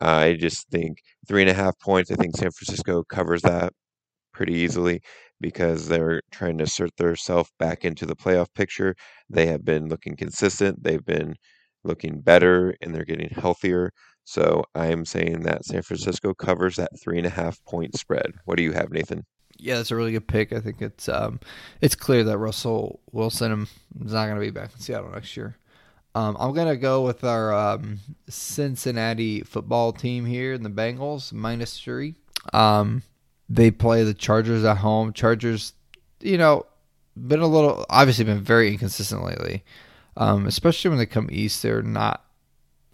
Uh, 0.01 0.06
I 0.06 0.34
just 0.36 0.69
think 0.69 0.99
three 1.27 1.41
and 1.41 1.49
a 1.49 1.53
half 1.53 1.80
points. 1.80 2.12
I 2.12 2.15
think 2.15 2.36
San 2.36 2.51
Francisco 2.51 3.03
covers 3.03 3.41
that 3.43 3.73
pretty 4.34 4.53
easily 4.53 5.01
because 5.41 5.88
they're 5.88 6.21
trying 6.32 6.58
to 6.60 6.65
assert 6.65 6.91
themselves 6.97 7.51
back 7.60 7.86
into 7.86 8.06
the 8.06 8.15
playoff 8.15 8.47
picture. 8.56 8.95
They 9.30 9.47
have 9.47 9.65
been 9.65 9.88
looking 9.89 10.15
consistent. 10.15 10.84
They've 10.84 11.06
been 11.06 11.36
looking 11.84 12.21
better 12.21 12.75
and 12.82 12.93
they're 12.93 13.06
getting 13.06 13.30
healthier. 13.30 13.91
So 14.28 14.66
I'm 14.76 15.06
saying 15.06 15.44
that 15.44 15.63
San 15.63 15.82
Francisco 15.84 16.34
covers 16.34 16.76
that 16.76 17.00
three 17.00 17.18
and 17.18 17.26
a 17.26 17.30
half 17.30 17.63
point 17.63 17.98
spread. 17.98 18.34
What 18.44 18.58
do 18.58 18.63
you 18.63 18.74
have, 18.74 18.92
Nathan? 18.92 19.26
Yeah, 19.56 19.78
that's 19.78 19.90
a 19.90 19.96
really 19.96 20.12
good 20.12 20.28
pick. 20.28 20.52
I 20.52 20.60
think 20.60 20.82
it's 20.82 21.08
um, 21.08 21.40
it's 21.80 21.96
clear 21.96 22.26
that 22.26 22.38
Russell 22.38 23.00
Wilson 23.13 23.68
is 24.04 24.12
not 24.12 24.26
going 24.26 24.36
to 24.36 24.42
be 24.42 24.50
back 24.50 24.74
in 24.74 24.82
Seattle 24.82 25.12
next 25.12 25.38
year. 25.38 25.56
Um, 26.13 26.36
I'm 26.42 26.54
going 26.54 26.68
to 26.68 26.76
go 26.76 27.04
with 27.04 27.24
our 27.24 27.54
um, 27.54 28.00
Cincinnati 28.28 29.44
football 29.44 29.94
team 29.94 30.26
here 30.26 30.52
in 30.52 30.62
the 30.62 30.70
Bengals 30.70 31.32
minus 31.32 31.80
three. 31.80 32.16
Um, 32.52 33.04
they 33.48 33.72
play 33.72 34.04
the 34.04 34.13
Chargers 34.13 34.66
at 34.66 34.80
home. 34.80 35.13
Chargers, 35.13 35.72
you 36.20 36.38
know, 36.38 36.66
been 37.16 37.40
a 37.40 37.48
little 37.48 37.86
obviously 37.90 38.26
been 38.26 38.42
very 38.42 38.74
inconsistent 38.74 39.24
lately, 39.24 39.63
um, 40.18 40.48
especially 40.48 40.90
when 40.90 40.98
they 40.98 41.06
come 41.06 41.30
east. 41.32 41.63
They're 41.63 41.82
not 41.82 42.26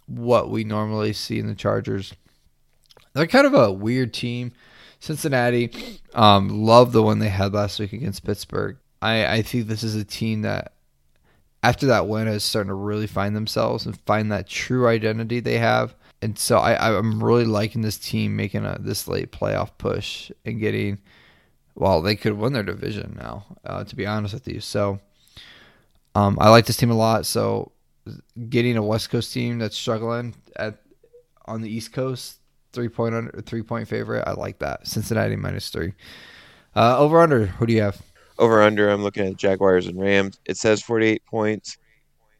what 0.06 0.50
we 0.50 0.64
normally 0.64 1.12
see 1.12 1.38
in 1.38 1.46
the 1.46 1.54
Chargers. 1.54 2.14
They're 3.12 3.26
kind 3.26 3.46
of 3.46 3.54
a 3.54 3.72
weird 3.72 4.12
team. 4.12 4.52
Cincinnati, 5.00 6.00
um, 6.14 6.64
love 6.64 6.92
the 6.92 7.02
one 7.02 7.18
they 7.18 7.28
had 7.28 7.52
last 7.52 7.78
week 7.78 7.92
against 7.92 8.24
Pittsburgh. 8.24 8.78
I, 9.02 9.26
I 9.26 9.42
think 9.42 9.66
this 9.66 9.82
is 9.82 9.94
a 9.94 10.04
team 10.04 10.42
that, 10.42 10.72
after 11.62 11.86
that 11.88 12.08
win, 12.08 12.26
is 12.26 12.42
starting 12.42 12.68
to 12.68 12.74
really 12.74 13.06
find 13.06 13.36
themselves 13.36 13.84
and 13.84 14.00
find 14.06 14.32
that 14.32 14.48
true 14.48 14.88
identity 14.88 15.40
they 15.40 15.58
have. 15.58 15.94
And 16.22 16.38
so 16.38 16.56
I, 16.56 16.96
I'm 16.96 17.22
really 17.22 17.44
liking 17.44 17.82
this 17.82 17.98
team 17.98 18.34
making 18.34 18.64
a 18.64 18.78
this 18.80 19.06
late 19.06 19.30
playoff 19.30 19.72
push 19.76 20.30
and 20.46 20.58
getting, 20.58 20.98
well, 21.74 22.00
they 22.00 22.16
could 22.16 22.32
win 22.32 22.54
their 22.54 22.62
division 22.62 23.18
now, 23.20 23.44
uh, 23.62 23.84
to 23.84 23.94
be 23.94 24.06
honest 24.06 24.32
with 24.32 24.48
you. 24.48 24.60
So 24.60 25.00
um, 26.14 26.38
I 26.40 26.48
like 26.48 26.64
this 26.64 26.78
team 26.78 26.90
a 26.90 26.96
lot. 26.96 27.26
So 27.26 27.72
getting 28.48 28.76
a 28.76 28.82
West 28.82 29.10
Coast 29.10 29.32
team 29.32 29.58
that's 29.58 29.76
struggling 29.76 30.34
at 30.56 30.78
on 31.46 31.60
the 31.60 31.70
East 31.70 31.92
Coast, 31.92 32.38
three 32.72 32.88
point 32.88 33.14
under, 33.14 33.42
three 33.42 33.62
point 33.62 33.88
favorite. 33.88 34.24
I 34.26 34.32
like 34.32 34.58
that. 34.60 34.86
Cincinnati 34.86 35.36
minus 35.36 35.70
three. 35.70 35.94
Uh, 36.74 36.98
over 36.98 37.20
under. 37.20 37.46
Who 37.46 37.66
do 37.66 37.72
you 37.72 37.82
have? 37.82 38.00
Over 38.38 38.62
under. 38.62 38.90
I'm 38.90 39.02
looking 39.02 39.26
at 39.26 39.36
Jaguars 39.36 39.86
and 39.86 39.98
Rams. 39.98 40.38
It 40.44 40.56
says 40.56 40.82
48 40.82 41.24
points. 41.24 41.78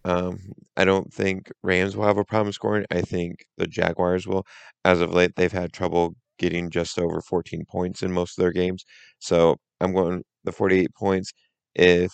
Um, 0.04 0.52
I 0.76 0.84
don't 0.84 1.12
think 1.12 1.50
Rams 1.62 1.96
will 1.96 2.04
have 2.04 2.18
a 2.18 2.24
problem 2.24 2.52
scoring. 2.52 2.84
I 2.90 3.00
think 3.00 3.46
the 3.56 3.66
Jaguars 3.66 4.26
will. 4.26 4.44
As 4.84 5.00
of 5.00 5.12
late, 5.12 5.34
they've 5.36 5.52
had 5.52 5.72
trouble 5.72 6.14
getting 6.38 6.68
just 6.68 6.98
over 6.98 7.20
14 7.20 7.64
points 7.64 8.02
in 8.02 8.12
most 8.12 8.36
of 8.36 8.42
their 8.42 8.52
games. 8.52 8.84
So 9.18 9.56
I'm 9.80 9.94
going 9.94 10.24
the 10.42 10.52
48 10.52 10.94
points. 10.94 11.32
If 11.74 12.12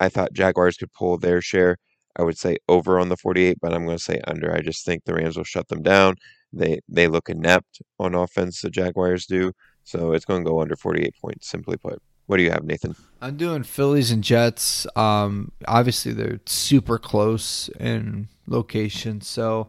I 0.00 0.08
thought 0.08 0.32
Jaguars 0.32 0.76
could 0.76 0.92
pull 0.92 1.16
their 1.16 1.40
share, 1.40 1.78
I 2.18 2.22
would 2.22 2.38
say 2.38 2.56
over 2.68 2.98
on 2.98 3.08
the 3.08 3.16
48, 3.16 3.58
but 3.60 3.74
I'm 3.74 3.84
going 3.84 3.96
to 3.96 4.02
say 4.02 4.20
under. 4.26 4.54
I 4.54 4.60
just 4.60 4.84
think 4.84 5.04
the 5.04 5.14
Rams 5.14 5.36
will 5.36 5.44
shut 5.44 5.68
them 5.68 5.82
down. 5.82 6.16
They 6.52 6.80
they 6.88 7.08
look 7.08 7.28
inept 7.28 7.82
on 7.98 8.14
offense. 8.14 8.62
The 8.62 8.70
Jaguars 8.70 9.26
do, 9.26 9.52
so 9.84 10.12
it's 10.12 10.24
going 10.24 10.44
to 10.44 10.50
go 10.50 10.60
under 10.60 10.76
48 10.76 11.14
points. 11.20 11.48
Simply 11.48 11.76
put. 11.76 12.00
What 12.26 12.38
do 12.38 12.42
you 12.42 12.50
have, 12.50 12.64
Nathan? 12.64 12.96
I'm 13.20 13.36
doing 13.36 13.62
Phillies 13.62 14.10
and 14.10 14.24
Jets. 14.24 14.86
Um, 14.96 15.52
obviously 15.68 16.12
they're 16.12 16.40
super 16.46 16.98
close 16.98 17.68
in 17.80 18.28
location, 18.48 19.20
so 19.20 19.68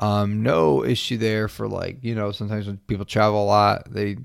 um, 0.00 0.42
no 0.42 0.84
issue 0.84 1.18
there 1.18 1.48
for 1.48 1.68
like 1.68 1.98
you 2.02 2.14
know 2.14 2.32
sometimes 2.32 2.66
when 2.66 2.78
people 2.86 3.04
travel 3.04 3.42
a 3.42 3.46
lot, 3.46 3.92
they 3.92 4.16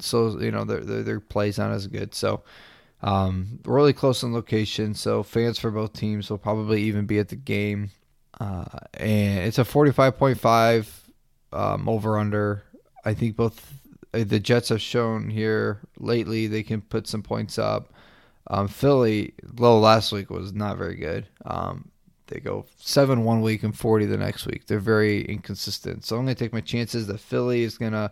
so 0.00 0.38
you 0.40 0.50
know 0.50 0.64
their 0.64 0.80
their, 0.80 1.02
their 1.02 1.20
plays 1.20 1.58
not 1.58 1.70
as 1.70 1.86
good. 1.86 2.14
So 2.14 2.42
um, 3.06 3.60
really 3.64 3.92
close 3.92 4.24
in 4.24 4.32
location, 4.32 4.92
so 4.92 5.22
fans 5.22 5.60
for 5.60 5.70
both 5.70 5.92
teams 5.92 6.28
will 6.28 6.38
probably 6.38 6.82
even 6.82 7.06
be 7.06 7.20
at 7.20 7.28
the 7.28 7.36
game. 7.36 7.90
Uh, 8.40 8.64
and 8.94 9.46
it's 9.46 9.58
a 9.58 9.64
45.5 9.64 10.88
um, 11.52 11.88
over 11.88 12.18
under. 12.18 12.64
I 13.04 13.14
think 13.14 13.36
both 13.36 13.74
uh, 14.12 14.24
the 14.24 14.40
Jets 14.40 14.70
have 14.70 14.82
shown 14.82 15.30
here 15.30 15.82
lately 16.00 16.48
they 16.48 16.64
can 16.64 16.80
put 16.80 17.06
some 17.06 17.22
points 17.22 17.60
up. 17.60 17.92
Um, 18.48 18.66
Philly, 18.66 19.34
low 19.56 19.78
last 19.78 20.10
week 20.10 20.28
was 20.28 20.52
not 20.52 20.76
very 20.76 20.96
good. 20.96 21.28
Um, 21.44 21.92
they 22.26 22.40
go 22.40 22.66
seven 22.76 23.22
one 23.22 23.40
week 23.40 23.62
and 23.62 23.76
forty 23.76 24.06
the 24.06 24.16
next 24.16 24.46
week. 24.46 24.66
They're 24.66 24.80
very 24.80 25.24
inconsistent. 25.24 26.04
So 26.04 26.16
I'm 26.16 26.24
going 26.24 26.34
to 26.34 26.44
take 26.44 26.52
my 26.52 26.60
chances 26.60 27.06
that 27.06 27.20
Philly 27.20 27.62
is 27.62 27.78
going 27.78 27.92
to 27.92 28.10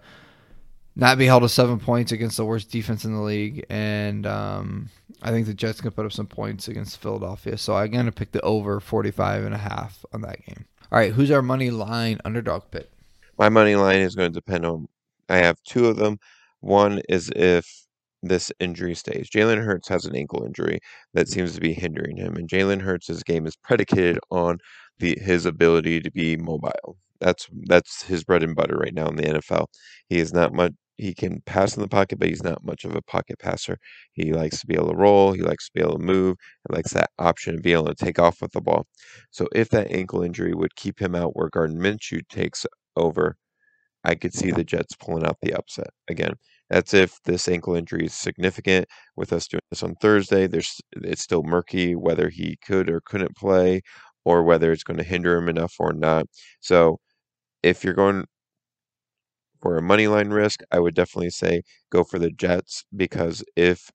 not 0.97 1.19
be 1.19 1.27
held 1.27 1.43
to 1.43 1.49
seven 1.49 1.79
points 1.79 2.13
against 2.13 2.37
the 2.37 2.45
worst 2.45 2.71
defense 2.71 3.05
in 3.05 3.15
the 3.15 3.21
league, 3.21 3.67
and 3.69 4.27
um, 4.27 4.91
I 5.23 5.31
think 5.31 5.47
the 5.47 5.55
Jets 5.55 5.81
can 5.81 5.91
put 5.91 6.07
up 6.07 6.13
some 6.13 6.27
points 6.27 6.69
against 6.69 7.01
Philadelphia. 7.01 7.59
So 7.59 7.77
I'm 7.77 7.91
going 7.91 8.07
to 8.07 8.13
pick 8.13 8.33
the 8.33 8.41
over 8.43 8.81
45 8.81 9.45
and 9.45 9.55
a 9.55 9.59
half 9.59 10.05
on 10.13 10.23
that 10.23 10.45
game. 10.47 10.65
All 10.93 10.99
right, 10.99 11.13
who's 11.13 11.31
our 11.31 11.43
money 11.43 11.71
line 11.71 12.21
underdog 12.25 12.71
pick? 12.71 12.91
My 13.39 13.49
money 13.49 13.75
line 13.75 14.01
is 14.01 14.15
going 14.15 14.33
to 14.33 14.35
depend 14.35 14.65
on. 14.65 14.87
I 15.29 15.39
have 15.39 15.61
two 15.65 15.87
of 15.87 15.97
them. 15.97 16.19
One 16.61 17.01
is 17.09 17.31
if 17.35 17.85
this 18.23 18.53
injury 18.59 18.95
stays. 18.95 19.29
Jalen 19.29 19.63
Hurts 19.63 19.89
has 19.89 20.05
an 20.05 20.17
ankle 20.17 20.45
injury 20.45 20.81
that 21.13 21.29
seems 21.29 21.55
to 21.55 21.61
be 21.61 21.73
hindering 21.73 22.17
him, 22.17 22.37
and 22.37 22.49
Jalen 22.49 22.81
Hurts' 22.81 23.23
game 23.23 23.47
is 23.47 23.57
predicated 23.57 24.19
on 24.31 24.59
the 24.99 25.19
his 25.21 25.47
ability 25.47 26.01
to 26.01 26.11
be 26.11 26.37
mobile. 26.37 26.97
That's 27.21 27.49
that's 27.67 28.03
his 28.03 28.25
bread 28.25 28.43
and 28.43 28.57
butter 28.57 28.77
right 28.77 28.95
now 28.95 29.09
in 29.09 29.17
the 29.17 29.23
NFL. 29.25 29.67
He 30.09 30.19
is 30.19 30.33
not 30.33 30.53
much. 30.53 30.73
He 30.97 31.15
can 31.15 31.41
pass 31.43 31.77
in 31.77 31.83
the 31.83 31.89
pocket, 31.89 32.19
but 32.19 32.29
he's 32.29 32.43
not 32.45 32.65
much 32.65 32.85
of 32.85 32.95
a 32.95 33.03
pocket 33.03 33.39
passer. 33.39 33.79
He 34.13 34.33
likes 34.33 34.61
to 34.61 34.67
be 34.67 34.75
able 34.75 34.91
to 34.91 34.97
roll. 34.97 35.33
He 35.33 35.43
likes 35.43 35.67
to 35.67 35.73
be 35.75 35.81
able 35.81 35.99
to 35.99 36.05
move. 36.05 36.37
He 36.69 36.75
likes 36.75 36.93
that 36.93 37.11
option 37.19 37.57
of 37.57 37.63
being 37.63 37.77
able 37.77 37.87
to 37.95 38.05
take 38.05 38.19
off 38.19 38.41
with 38.41 38.53
the 38.53 38.61
ball. 38.61 38.87
So 39.31 39.49
if 39.55 39.69
that 39.71 39.91
ankle 39.91 40.23
injury 40.23 40.55
would 40.55 40.77
keep 40.77 41.01
him 41.01 41.15
out 41.15 41.37
where 41.37 41.49
Gardner 41.51 41.81
Minshew 41.81 42.21
takes 42.29 42.65
over, 42.97 43.37
I 44.05 44.15
could 44.15 44.35
see 44.35 44.51
the 44.51 44.65
Jets 44.65 44.95
pulling 44.97 45.25
out 45.25 45.39
the 45.43 45.55
upset 45.55 45.91
again. 46.09 46.35
That's 46.71 46.95
if 46.95 47.19
this 47.25 47.49
ankle 47.49 47.75
injury 47.77 48.07
is 48.07 48.15
significant. 48.15 48.87
With 49.17 49.33
us 49.33 49.47
doing 49.49 49.61
this 49.71 49.83
on 49.83 49.95
Thursday, 49.97 50.47
there's 50.47 50.81
it's 50.93 51.23
still 51.23 51.43
murky 51.43 51.95
whether 51.95 52.29
he 52.31 52.57
could 52.67 52.91
or 52.91 53.01
couldn't 53.05 53.37
play, 53.37 53.83
or 54.25 54.43
whether 54.43 54.73
it's 54.73 54.85
going 54.85 54.99
to 54.99 55.05
hinder 55.05 55.37
him 55.37 55.49
enough 55.49 55.75
or 55.79 55.93
not. 55.93 56.27
So, 56.61 56.99
if 57.63 57.85
you're 57.85 57.95
going 57.95 58.27
for 59.65 59.79
a 59.79 59.83
money 59.83 60.07
line 60.09 60.29
risk, 60.29 60.61
I 60.71 60.79
would 60.79 60.95
definitely 60.95 61.31
say 61.31 61.63
go 61.91 62.05
for 62.05 62.19
the 62.19 62.31
Jets 62.31 62.85
because 62.95 63.43
if 63.57 63.91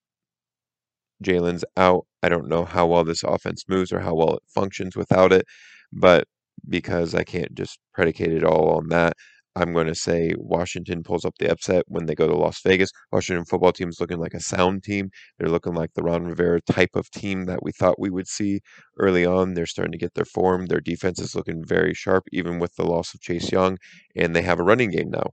Jalen's 1.23 1.63
out, 1.77 2.05
I 2.23 2.29
don't 2.29 2.47
know 2.47 2.65
how 2.65 2.87
well 2.87 3.03
this 3.03 3.23
offense 3.23 3.63
moves 3.67 3.91
or 3.93 3.99
how 3.99 4.15
well 4.15 4.37
it 4.37 4.43
functions 4.47 4.95
without 4.95 5.31
it, 5.31 5.45
but 5.93 6.25
because 6.67 7.13
I 7.13 7.23
can't 7.23 7.53
just 7.53 7.77
predicate 7.93 8.33
it 8.33 8.43
all 8.43 8.71
on 8.77 8.87
that, 8.89 9.13
I'm 9.55 9.73
going 9.73 9.85
to 9.87 9.95
say 9.95 10.33
Washington 10.37 11.03
pulls 11.03 11.23
up 11.23 11.35
the 11.37 11.51
upset 11.51 11.83
when 11.87 12.07
they 12.07 12.15
go 12.15 12.27
to 12.27 12.35
Las 12.35 12.61
Vegas. 12.63 12.89
Washington 13.11 13.45
football 13.45 13.71
team 13.71 13.89
is 13.89 13.99
looking 13.99 14.19
like 14.19 14.33
a 14.33 14.39
sound 14.39 14.83
team. 14.83 15.11
They're 15.37 15.49
looking 15.49 15.75
like 15.75 15.91
the 15.93 16.01
Ron 16.01 16.25
Rivera 16.25 16.61
type 16.61 16.95
of 16.95 17.11
team 17.11 17.45
that 17.45 17.61
we 17.61 17.71
thought 17.73 17.99
we 17.99 18.09
would 18.09 18.27
see 18.27 18.61
early 18.97 19.25
on. 19.25 19.53
They're 19.53 19.67
starting 19.67 19.91
to 19.91 19.97
get 19.99 20.15
their 20.15 20.25
form. 20.25 20.65
Their 20.65 20.81
defense 20.81 21.19
is 21.19 21.35
looking 21.35 21.63
very 21.63 21.93
sharp, 21.93 22.23
even 22.31 22.57
with 22.57 22.73
the 22.75 22.85
loss 22.85 23.13
of 23.13 23.21
Chase 23.21 23.51
Young, 23.51 23.77
and 24.15 24.35
they 24.35 24.41
have 24.41 24.59
a 24.59 24.63
running 24.63 24.89
game 24.89 25.11
now. 25.11 25.31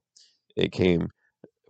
It 0.57 0.73
came 0.73 1.09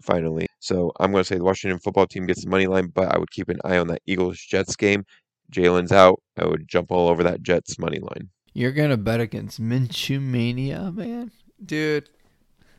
finally. 0.03 0.46
So 0.61 0.92
I'm 1.01 1.12
going 1.12 1.22
to 1.22 1.29
say 1.29 1.37
the 1.37 1.44
Washington 1.44 1.79
football 1.79 2.07
team 2.07 2.27
gets 2.27 2.44
the 2.44 2.51
money 2.51 2.66
line, 2.66 2.88
but 2.88 3.14
I 3.14 3.18
would 3.18 3.31
keep 3.31 3.49
an 3.49 3.59
eye 3.64 3.79
on 3.79 3.88
that 3.88 4.03
Eagles 4.07 4.38
Jets 4.38 4.77
game. 4.77 5.05
Jalen's 5.53 5.92
out. 5.92 6.22
I 6.37 6.46
would 6.46 6.66
jump 6.68 6.90
all 6.90 7.09
over 7.09 7.22
that 7.22 7.42
Jets 7.42 7.79
money 7.79 7.99
line. 7.99 8.31
You're 8.53 8.72
going 8.72 8.90
to 8.90 8.96
bet 8.96 9.20
against 9.20 9.61
Minshew 9.61 10.20
Mania, 10.20 10.90
man? 10.92 11.31
Dude, 11.64 12.09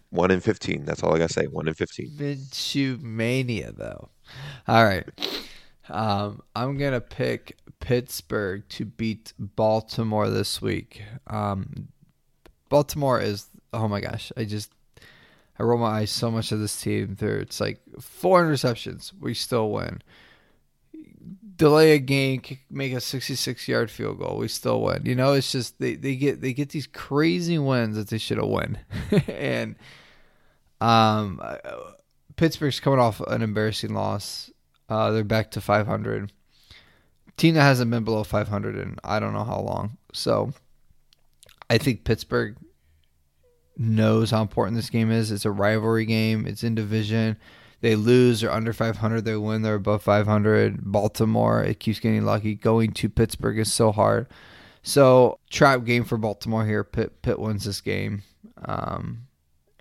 one 0.09 0.31
in 0.31 0.39
fifteen. 0.39 0.85
That's 0.85 1.03
all 1.03 1.13
I 1.15 1.19
gotta 1.19 1.33
say. 1.33 1.45
One 1.45 1.67
in 1.67 1.73
fifteen. 1.73 2.11
Minshew 2.17 3.01
mania, 3.01 3.71
though. 3.71 4.09
All 4.67 4.85
right. 4.85 5.05
Um, 5.89 6.41
I'm 6.55 6.77
gonna 6.77 7.01
pick 7.01 7.57
Pittsburgh 7.79 8.67
to 8.69 8.85
beat 8.85 9.33
Baltimore 9.39 10.29
this 10.29 10.61
week. 10.61 11.01
Um, 11.27 11.89
Baltimore 12.69 13.19
is 13.19 13.47
oh 13.73 13.87
my 13.87 14.01
gosh, 14.01 14.31
I 14.37 14.43
just 14.43 14.71
I 15.59 15.63
roll 15.63 15.79
my 15.79 15.99
eyes 15.99 16.11
so 16.11 16.29
much 16.29 16.51
at 16.51 16.59
this 16.59 16.79
team. 16.79 17.15
There, 17.19 17.37
it's 17.37 17.59
like 17.59 17.79
four 17.99 18.43
interceptions, 18.43 19.11
we 19.19 19.33
still 19.33 19.71
win. 19.71 20.01
Delay 21.55 21.93
a 21.93 21.99
game, 21.99 22.41
make 22.69 22.93
a 22.93 23.01
66 23.01 23.67
yard 23.67 23.89
field 23.89 24.19
goal, 24.19 24.37
we 24.37 24.47
still 24.47 24.81
win. 24.81 25.05
You 25.05 25.15
know, 25.15 25.33
it's 25.33 25.51
just 25.51 25.79
they, 25.79 25.95
they 25.95 26.15
get 26.15 26.41
they 26.41 26.53
get 26.53 26.69
these 26.69 26.85
crazy 26.85 27.57
wins 27.57 27.95
that 27.95 28.09
they 28.09 28.19
should 28.19 28.37
have 28.37 28.47
won, 28.47 28.77
and 29.27 29.75
um, 30.79 31.41
Pittsburgh's 32.35 32.79
coming 32.79 32.99
off 32.99 33.19
an 33.21 33.41
embarrassing 33.41 33.93
loss. 33.93 34.51
Uh, 34.89 35.11
they're 35.11 35.23
back 35.23 35.51
to 35.51 35.61
500. 35.61 36.31
Team 37.35 37.55
that 37.55 37.61
hasn't 37.61 37.91
been 37.91 38.03
below 38.03 38.23
500 38.23 38.77
in 38.77 38.97
I 39.03 39.19
don't 39.19 39.33
know 39.33 39.43
how 39.43 39.59
long. 39.59 39.97
So 40.13 40.53
I 41.69 41.77
think 41.77 42.03
Pittsburgh 42.03 42.55
knows 43.77 44.31
how 44.31 44.41
important 44.41 44.75
this 44.75 44.89
game 44.89 45.11
is. 45.11 45.31
It's 45.31 45.45
a 45.45 45.51
rivalry 45.51 46.05
game. 46.05 46.45
It's 46.45 46.63
in 46.63 46.75
division. 46.75 47.37
They 47.81 47.95
lose, 47.95 48.41
they're 48.41 48.51
under 48.51 48.73
500. 48.73 49.23
They 49.23 49.35
win, 49.35 49.61
they're 49.61 49.75
above 49.75 50.01
500. 50.01 50.91
Baltimore, 50.91 51.63
it 51.63 51.79
keeps 51.79 51.99
getting 51.99 52.25
lucky. 52.25 52.55
Going 52.55 52.91
to 52.93 53.09
Pittsburgh 53.09 53.59
is 53.59 53.71
so 53.71 53.91
hard. 53.91 54.27
So 54.81 55.39
trap 55.49 55.83
game 55.85 56.03
for 56.03 56.17
Baltimore 56.17 56.65
here. 56.65 56.83
Pitt, 56.83 57.21
Pitt 57.21 57.39
wins 57.39 57.65
this 57.65 57.81
game. 57.81 58.23
Um, 58.65 59.27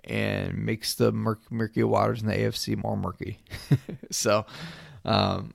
and 0.03 0.65
makes 0.65 0.95
the 0.95 1.11
murky 1.11 1.83
waters 1.83 2.21
in 2.21 2.27
the 2.27 2.35
AFC 2.35 2.81
more 2.81 2.95
murky. 2.95 3.39
so, 4.11 4.45
um, 5.03 5.53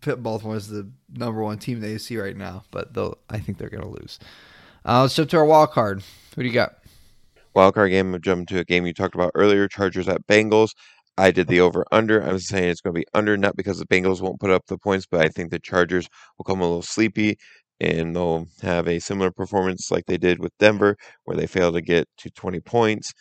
Pitt 0.00 0.22
Baltimore 0.22 0.56
is 0.56 0.68
the 0.68 0.88
number 1.12 1.42
one 1.42 1.58
team 1.58 1.76
in 1.76 1.82
the 1.82 1.96
AFC 1.96 2.22
right 2.22 2.36
now, 2.36 2.64
but 2.70 2.96
I 3.28 3.38
think 3.40 3.58
they're 3.58 3.68
going 3.68 3.82
to 3.82 3.88
lose. 3.88 4.18
Uh, 4.84 5.02
let's 5.02 5.14
jump 5.14 5.28
to 5.30 5.36
our 5.36 5.44
wild 5.44 5.72
card. 5.72 6.02
Who 6.34 6.42
do 6.42 6.48
you 6.48 6.54
got? 6.54 6.76
Wild 7.54 7.74
card 7.74 7.90
game. 7.90 8.10
We'll 8.10 8.20
jump 8.20 8.48
to 8.48 8.60
a 8.60 8.64
game 8.64 8.86
you 8.86 8.94
talked 8.94 9.14
about 9.14 9.32
earlier. 9.34 9.68
Chargers 9.68 10.08
at 10.08 10.26
Bengals. 10.26 10.70
I 11.18 11.30
did 11.30 11.48
the 11.48 11.60
over 11.60 11.84
under. 11.92 12.20
I'm 12.20 12.38
saying 12.38 12.70
it's 12.70 12.80
going 12.80 12.94
to 12.94 13.00
be 13.00 13.06
under, 13.12 13.36
not 13.36 13.56
because 13.56 13.78
the 13.78 13.86
Bengals 13.86 14.20
won't 14.20 14.40
put 14.40 14.50
up 14.50 14.66
the 14.66 14.78
points, 14.78 15.06
but 15.10 15.20
I 15.20 15.28
think 15.28 15.50
the 15.50 15.58
Chargers 15.58 16.08
will 16.38 16.44
come 16.44 16.60
a 16.60 16.64
little 16.64 16.82
sleepy 16.82 17.36
and 17.80 18.14
they'll 18.14 18.46
have 18.62 18.86
a 18.88 19.00
similar 19.00 19.30
performance 19.30 19.90
like 19.90 20.04
they 20.06 20.18
did 20.18 20.38
with 20.38 20.52
Denver, 20.58 20.96
where 21.24 21.36
they 21.36 21.46
failed 21.46 21.74
to 21.74 21.82
get 21.82 22.06
to 22.18 22.30
20 22.30 22.60
points 22.60 23.12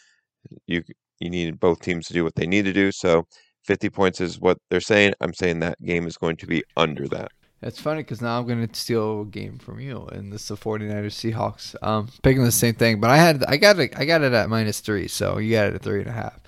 you 0.67 0.83
you 1.19 1.29
need 1.29 1.59
both 1.59 1.81
teams 1.81 2.07
to 2.07 2.13
do 2.13 2.23
what 2.23 2.35
they 2.35 2.47
need 2.47 2.65
to 2.65 2.73
do. 2.73 2.91
So 2.91 3.25
50 3.65 3.89
points 3.89 4.21
is 4.21 4.39
what 4.39 4.57
they're 4.69 4.79
saying. 4.79 5.13
I'm 5.19 5.33
saying 5.33 5.59
that 5.59 5.81
game 5.83 6.07
is 6.07 6.17
going 6.17 6.37
to 6.37 6.47
be 6.47 6.63
under 6.77 7.07
that. 7.09 7.31
It's 7.61 7.81
funny 7.81 8.01
because 8.03 8.21
now 8.21 8.39
I'm 8.39 8.47
going 8.47 8.65
to 8.65 8.79
steal 8.79 9.21
a 9.21 9.25
game 9.25 9.57
from 9.57 9.81
you, 9.81 10.07
and 10.13 10.31
this 10.31 10.43
is 10.43 10.47
the 10.47 10.55
49ers 10.55 11.33
Seahawks. 11.33 11.75
Um, 11.85 12.07
picking 12.23 12.43
the 12.43 12.51
same 12.51 12.75
thing, 12.75 13.01
but 13.01 13.09
I 13.09 13.17
had 13.17 13.43
I 13.43 13.57
got 13.57 13.77
it 13.79 13.93
I 13.97 14.05
got 14.05 14.21
it 14.21 14.31
at 14.31 14.49
minus 14.49 14.79
three, 14.79 15.07
so 15.09 15.39
you 15.39 15.55
got 15.55 15.67
it 15.67 15.75
at 15.75 15.81
three 15.81 15.99
and 15.99 16.07
a 16.09 16.13
half. 16.13 16.39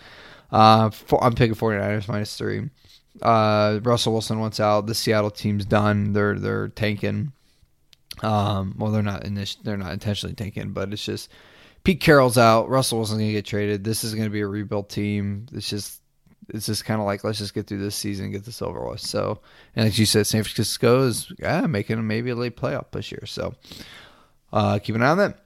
Uh, 0.52 0.90
I'm 1.22 1.34
picking 1.34 1.56
49ers 1.56 2.08
minus 2.08 2.38
three. 2.38 2.70
Uh, 3.22 3.80
Russell 3.84 4.14
Wilson 4.14 4.40
wants 4.40 4.60
out. 4.60 4.88
The 4.88 4.96
Seattle 4.96 5.32
team's 5.32 5.66
done. 5.66 6.14
They're 6.14 6.40
they're 6.40 6.70
tanking. 6.70 7.34
Um, 8.22 8.76
well, 8.78 8.92
they're 8.92 9.02
not 9.02 9.26
in 9.26 9.34
this. 9.34 9.56
They're 9.56 9.78
not 9.78 9.92
intentionally 9.94 10.36
tanking, 10.36 10.72
but 10.72 10.94
it's 10.94 11.04
just 11.04 11.30
Pete 11.84 12.00
Carroll's 12.00 12.38
out. 12.38 12.70
Russell 12.70 13.04
going 13.06 13.20
to 13.20 13.32
get 13.32 13.46
traded. 13.46 13.84
This 13.84 14.04
is 14.04 14.14
going 14.14 14.28
to 14.28 14.32
be 14.32 14.42
a 14.42 14.48
rebuild 14.48 14.90
team. 14.90 15.48
It's 15.52 15.70
just 15.70 16.01
it's 16.54 16.66
just 16.66 16.86
kind 16.86 17.00
of 17.00 17.06
like 17.06 17.24
let's 17.24 17.38
just 17.38 17.54
get 17.54 17.68
through 17.68 17.80
this 17.80 17.96
season 17.96 18.26
and 18.26 18.34
get 18.34 18.46
this 18.46 18.62
over 18.62 18.88
with. 18.88 19.00
So, 19.00 19.40
and 19.76 19.88
as 19.88 19.98
you 19.98 20.06
said, 20.06 20.28
San 20.28 20.44
Francisco 20.44 21.04
is 21.04 21.32
yeah, 21.40 21.62
making 21.68 22.06
maybe 22.06 22.30
a 22.30 22.36
late 22.36 22.58
playoff 22.58 22.92
this 22.92 23.12
year. 23.12 23.26
So, 23.26 23.56
uh, 24.54 24.80
keep 24.80 24.96
an 24.96 25.02
eye 25.02 25.10
on 25.10 25.18
that. 25.18 25.40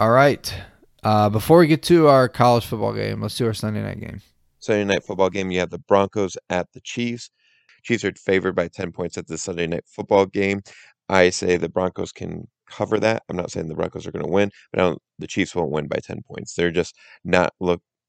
All 0.00 0.10
right. 0.10 0.54
Uh, 1.02 1.28
before 1.28 1.58
we 1.58 1.66
get 1.66 1.82
to 1.84 2.08
our 2.08 2.28
college 2.28 2.64
football 2.64 2.92
game, 2.92 3.20
let's 3.20 3.36
do 3.36 3.46
our 3.46 3.54
Sunday 3.54 3.82
night 3.82 4.00
game. 4.00 4.20
Sunday 4.58 4.84
night 4.84 5.04
football 5.04 5.30
game. 5.30 5.50
You 5.50 5.60
have 5.60 5.70
the 5.70 5.78
Broncos 5.78 6.36
at 6.50 6.72
the 6.72 6.80
Chiefs. 6.80 7.30
Chiefs 7.82 8.04
are 8.04 8.12
favored 8.12 8.54
by 8.54 8.68
ten 8.68 8.92
points 8.92 9.18
at 9.18 9.26
the 9.26 9.38
Sunday 9.38 9.66
night 9.66 9.84
football 9.86 10.26
game. 10.26 10.62
I 11.08 11.30
say 11.30 11.56
the 11.56 11.68
Broncos 11.68 12.12
can 12.12 12.46
cover 12.72 12.98
that. 13.00 13.22
I'm 13.28 13.36
not 13.36 13.50
saying 13.50 13.68
the 13.68 13.74
Broncos 13.74 14.06
are 14.06 14.12
going 14.12 14.24
to 14.24 14.30
win, 14.30 14.50
but 14.72 14.98
the 15.18 15.26
Chiefs 15.26 15.54
won't 15.54 15.70
win 15.70 15.86
by 15.86 15.98
10 16.02 16.22
points. 16.22 16.54
They're 16.54 16.70
just 16.70 16.96
not 17.24 17.52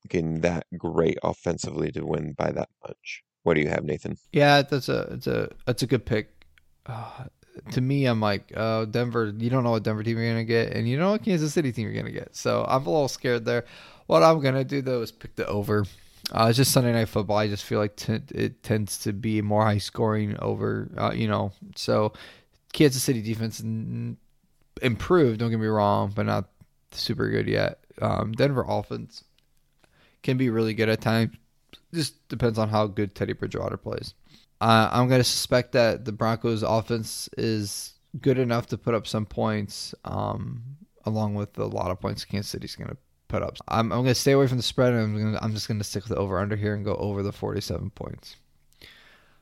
looking 0.05 0.41
that 0.41 0.65
great 0.77 1.17
offensively 1.23 1.91
to 1.91 2.05
win 2.05 2.33
by 2.33 2.51
that 2.51 2.69
much. 2.87 3.23
What 3.43 3.55
do 3.55 3.61
you 3.61 3.69
have, 3.69 3.83
Nathan? 3.83 4.17
Yeah, 4.31 4.61
that's 4.61 4.89
a 4.89 5.01
it's 5.11 5.27
a 5.27 5.49
that's 5.65 5.83
a 5.83 5.87
good 5.87 6.05
pick. 6.05 6.45
Uh, 6.85 7.25
to 7.71 7.81
me, 7.81 8.05
I'm 8.05 8.19
like, 8.19 8.51
uh, 8.55 8.85
Denver. 8.85 9.33
You 9.37 9.49
don't 9.49 9.63
know 9.63 9.71
what 9.71 9.83
Denver 9.83 10.03
team 10.03 10.17
you're 10.17 10.29
gonna 10.29 10.43
get, 10.43 10.73
and 10.73 10.87
you 10.87 10.97
know 10.97 11.11
what 11.11 11.23
Kansas 11.23 11.53
City 11.53 11.71
team 11.71 11.87
you're 11.87 12.01
gonna 12.01 12.13
get. 12.13 12.35
So 12.35 12.65
I'm 12.67 12.85
a 12.85 12.89
little 12.89 13.07
scared 13.07 13.45
there. 13.45 13.65
What 14.07 14.23
I'm 14.23 14.39
gonna 14.39 14.63
do 14.63 14.81
though 14.81 15.01
is 15.01 15.11
pick 15.11 15.35
the 15.35 15.45
over. 15.47 15.85
Uh, 16.31 16.47
it's 16.49 16.57
just 16.57 16.71
Sunday 16.71 16.93
night 16.93 17.09
football. 17.09 17.37
I 17.37 17.47
just 17.47 17.65
feel 17.65 17.79
like 17.79 17.97
t- 17.97 18.21
it 18.33 18.63
tends 18.63 18.97
to 18.99 19.11
be 19.11 19.41
more 19.41 19.65
high 19.65 19.77
scoring 19.77 20.37
over. 20.39 20.89
Uh, 20.97 21.11
you 21.13 21.27
know, 21.27 21.51
so 21.75 22.13
Kansas 22.71 23.03
City 23.03 23.21
defense 23.21 23.61
improved. 24.81 25.39
Don't 25.39 25.49
get 25.49 25.59
me 25.59 25.67
wrong, 25.67 26.13
but 26.15 26.25
not 26.25 26.49
super 26.91 27.29
good 27.29 27.47
yet. 27.47 27.79
Um, 28.01 28.31
Denver 28.31 28.65
offense 28.67 29.23
can 30.23 30.38
be 30.38 30.49
really 30.49 30.73
good 30.73 30.89
at 30.89 31.01
times. 31.01 31.36
Just 31.93 32.27
depends 32.27 32.57
on 32.57 32.69
how 32.69 32.88
good 32.88 33.13
Teddy 33.13 33.33
Bridgewater 33.33 33.77
plays. 33.77 34.13
Uh, 34.59 34.89
I'm 34.91 35.07
going 35.07 35.19
to 35.19 35.25
suspect 35.25 35.73
that 35.73 36.05
the 36.05 36.12
Broncos 36.12 36.63
offense 36.63 37.29
is 37.38 37.93
good 38.19 38.38
enough 38.38 38.67
to 38.67 38.77
put 38.77 38.93
up 38.93 39.05
some 39.05 39.25
points, 39.25 39.93
um, 40.05 40.63
along 41.05 41.36
with 41.36 41.57
a 41.57 41.65
lot 41.65 41.91
of 41.91 41.99
points 41.99 42.25
Kansas 42.25 42.49
City's 42.49 42.75
going 42.75 42.89
to 42.89 42.97
put 43.27 43.43
up. 43.43 43.57
I'm, 43.67 43.91
I'm 43.91 43.99
going 43.99 44.05
to 44.05 44.15
stay 44.15 44.31
away 44.31 44.47
from 44.47 44.57
the 44.57 44.63
spread, 44.63 44.93
I'm, 44.93 45.17
gonna, 45.17 45.39
I'm 45.41 45.53
just 45.53 45.67
going 45.67 45.79
to 45.79 45.83
stick 45.83 46.03
with 46.03 46.12
the 46.12 46.17
over 46.17 46.39
under 46.39 46.55
here 46.55 46.73
and 46.73 46.86
go 46.86 46.95
over 46.95 47.21
the 47.21 47.31
47 47.31 47.89
points. 47.91 48.38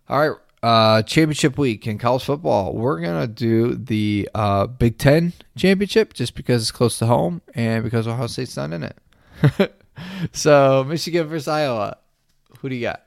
All 0.09 0.19
right, 0.19 0.37
uh, 0.63 1.01
championship 1.03 1.57
week 1.57 1.87
in 1.87 1.97
college 1.97 2.23
football. 2.23 2.73
We're 2.73 2.99
gonna 2.99 3.27
do 3.27 3.75
the 3.75 4.29
uh, 4.35 4.67
Big 4.67 4.97
Ten 4.97 5.33
championship 5.55 6.13
just 6.13 6.35
because 6.35 6.63
it's 6.63 6.71
close 6.71 6.99
to 6.99 7.05
home 7.05 7.41
and 7.55 7.83
because 7.83 8.07
Ohio 8.07 8.27
State's 8.27 8.57
not 8.57 8.73
in 8.73 8.83
it. 8.83 8.97
so 10.31 10.83
Michigan 10.83 11.27
versus 11.27 11.47
Iowa. 11.47 11.97
Who 12.59 12.69
do 12.69 12.75
you 12.75 12.81
got? 12.81 13.03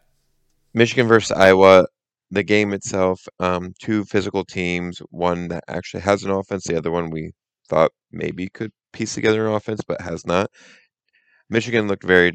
Michigan 0.72 1.06
versus 1.06 1.32
Iowa. 1.32 1.86
The 2.30 2.42
game 2.42 2.72
itself, 2.72 3.20
um, 3.38 3.74
two 3.80 4.04
physical 4.04 4.44
teams. 4.44 4.98
One 5.10 5.48
that 5.48 5.64
actually 5.68 6.00
has 6.02 6.24
an 6.24 6.30
offense. 6.30 6.64
The 6.64 6.76
other 6.76 6.90
one 6.90 7.10
we 7.10 7.32
thought 7.68 7.92
maybe 8.10 8.48
could 8.48 8.72
piece 8.92 9.14
together 9.14 9.46
an 9.46 9.54
offense, 9.54 9.82
but 9.86 10.00
has 10.00 10.26
not. 10.26 10.50
Michigan 11.50 11.86
looked 11.86 12.04
very 12.04 12.32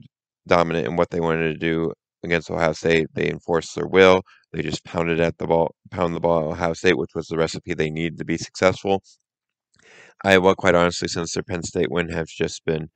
dominant 0.48 0.88
in 0.88 0.96
what 0.96 1.10
they 1.10 1.20
wanted 1.20 1.52
to 1.52 1.58
do 1.58 1.92
against 2.24 2.52
Ohio 2.52 2.74
State. 2.74 3.08
They 3.14 3.30
enforced 3.30 3.76
their 3.76 3.88
will. 3.88 4.22
They 4.52 4.62
just 4.62 4.84
pounded 4.86 5.20
at 5.20 5.38
the 5.38 5.48
ball, 5.48 5.76
pound 5.92 6.16
the 6.16 6.20
ball 6.20 6.40
at 6.40 6.54
Ohio 6.54 6.74
State, 6.74 6.98
which 6.98 7.16
was 7.16 7.28
the 7.28 7.38
recipe 7.38 7.74
they 7.74 7.90
needed 7.90 8.18
to 8.20 8.26
be 8.26 8.38
successful. 8.38 9.04
Iowa, 10.24 10.56
quite 10.56 10.76
honestly, 10.76 11.08
since 11.08 11.34
their 11.34 11.44
Penn 11.44 11.64
State 11.64 11.92
win, 11.92 12.10
has 12.10 12.30
just 12.30 12.66
been 12.66 12.90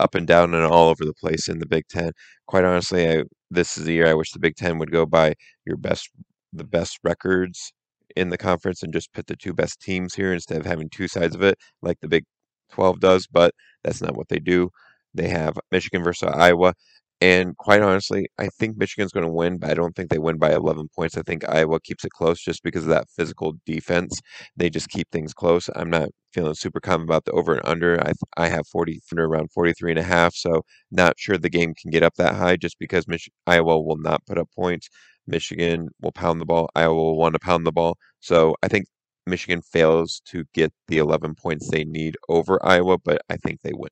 up 0.00 0.14
and 0.14 0.26
down 0.26 0.54
and 0.54 0.64
all 0.64 0.88
over 0.88 1.04
the 1.04 1.14
place 1.14 1.48
in 1.48 1.58
the 1.58 1.66
Big 1.66 1.86
Ten. 1.88 2.12
Quite 2.46 2.64
honestly, 2.64 3.08
I, 3.08 3.24
this 3.50 3.78
is 3.78 3.84
the 3.84 3.92
year 3.94 4.06
I 4.08 4.14
wish 4.14 4.32
the 4.32 4.38
Big 4.38 4.56
Ten 4.56 4.78
would 4.78 4.90
go 4.92 5.06
by 5.06 5.34
your 5.66 5.76
best, 5.76 6.10
the 6.52 6.64
best 6.64 6.98
records 7.04 7.72
in 8.16 8.30
the 8.30 8.38
conference 8.38 8.82
and 8.82 8.92
just 8.92 9.12
put 9.12 9.26
the 9.26 9.36
two 9.36 9.52
best 9.54 9.80
teams 9.80 10.14
here 10.14 10.32
instead 10.32 10.58
of 10.58 10.66
having 10.66 10.88
two 10.90 11.08
sides 11.08 11.34
of 11.34 11.42
it 11.42 11.58
like 11.82 11.98
the 12.00 12.08
Big 12.08 12.24
12 12.72 13.00
does. 13.00 13.26
But 13.26 13.54
that's 13.84 14.02
not 14.02 14.16
what 14.16 14.28
they 14.28 14.38
do. 14.38 14.70
They 15.14 15.28
have 15.28 15.58
Michigan 15.72 16.02
versus 16.02 16.30
Iowa. 16.32 16.74
And 17.22 17.54
quite 17.58 17.82
honestly, 17.82 18.28
I 18.38 18.48
think 18.48 18.78
Michigan's 18.78 19.12
going 19.12 19.26
to 19.26 19.32
win, 19.32 19.58
but 19.58 19.70
I 19.70 19.74
don't 19.74 19.94
think 19.94 20.08
they 20.10 20.18
win 20.18 20.38
by 20.38 20.52
11 20.54 20.88
points. 20.96 21.18
I 21.18 21.22
think 21.22 21.46
Iowa 21.48 21.78
keeps 21.80 22.04
it 22.04 22.12
close 22.12 22.40
just 22.40 22.62
because 22.62 22.84
of 22.84 22.88
that 22.90 23.08
physical 23.10 23.54
defense. 23.66 24.20
They 24.56 24.70
just 24.70 24.88
keep 24.88 25.10
things 25.10 25.34
close. 25.34 25.68
I'm 25.76 25.90
not 25.90 26.08
feeling 26.32 26.54
super 26.54 26.80
confident 26.80 27.10
about 27.10 27.24
the 27.26 27.32
over 27.32 27.52
and 27.54 27.60
under. 27.66 28.00
I 28.06 28.12
I 28.38 28.48
have 28.48 28.66
40 28.68 29.00
under 29.12 29.26
around 29.26 29.52
43 29.52 29.92
and 29.92 29.98
a 29.98 30.02
half, 30.02 30.34
so 30.34 30.62
not 30.90 31.18
sure 31.18 31.36
the 31.36 31.50
game 31.50 31.74
can 31.74 31.90
get 31.90 32.02
up 32.02 32.14
that 32.16 32.34
high 32.36 32.56
just 32.56 32.78
because 32.78 33.06
Mich- 33.08 33.28
Iowa 33.46 33.80
will 33.80 33.98
not 33.98 34.24
put 34.26 34.38
up 34.38 34.48
points. 34.56 34.88
Michigan 35.26 35.88
will 36.00 36.12
pound 36.12 36.40
the 36.40 36.46
ball. 36.46 36.68
Iowa 36.74 36.94
will 36.94 37.18
want 37.18 37.34
to 37.34 37.38
pound 37.40 37.66
the 37.66 37.72
ball. 37.72 37.98
So 38.20 38.54
I 38.62 38.68
think 38.68 38.86
Michigan 39.26 39.60
fails 39.62 40.20
to 40.26 40.44
get 40.54 40.72
the 40.88 40.98
11 40.98 41.34
points 41.34 41.68
they 41.68 41.84
need 41.84 42.16
over 42.30 42.58
Iowa, 42.64 42.98
but 42.98 43.20
I 43.28 43.36
think 43.36 43.60
they 43.62 43.72
win. 43.74 43.90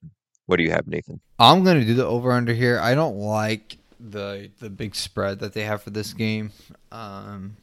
What 0.48 0.56
do 0.56 0.62
you 0.62 0.70
have, 0.70 0.88
Nathan? 0.88 1.20
I'm 1.38 1.62
going 1.62 1.78
to 1.78 1.84
do 1.84 1.92
the 1.92 2.06
over 2.06 2.32
under 2.32 2.54
here. 2.54 2.80
I 2.80 2.94
don't 2.94 3.18
like 3.18 3.76
the 4.00 4.50
the 4.60 4.70
big 4.70 4.94
spread 4.96 5.40
that 5.40 5.52
they 5.52 5.64
have 5.64 5.82
for 5.82 5.90
this 5.90 6.14
game. 6.14 6.52
Um, 6.90 7.58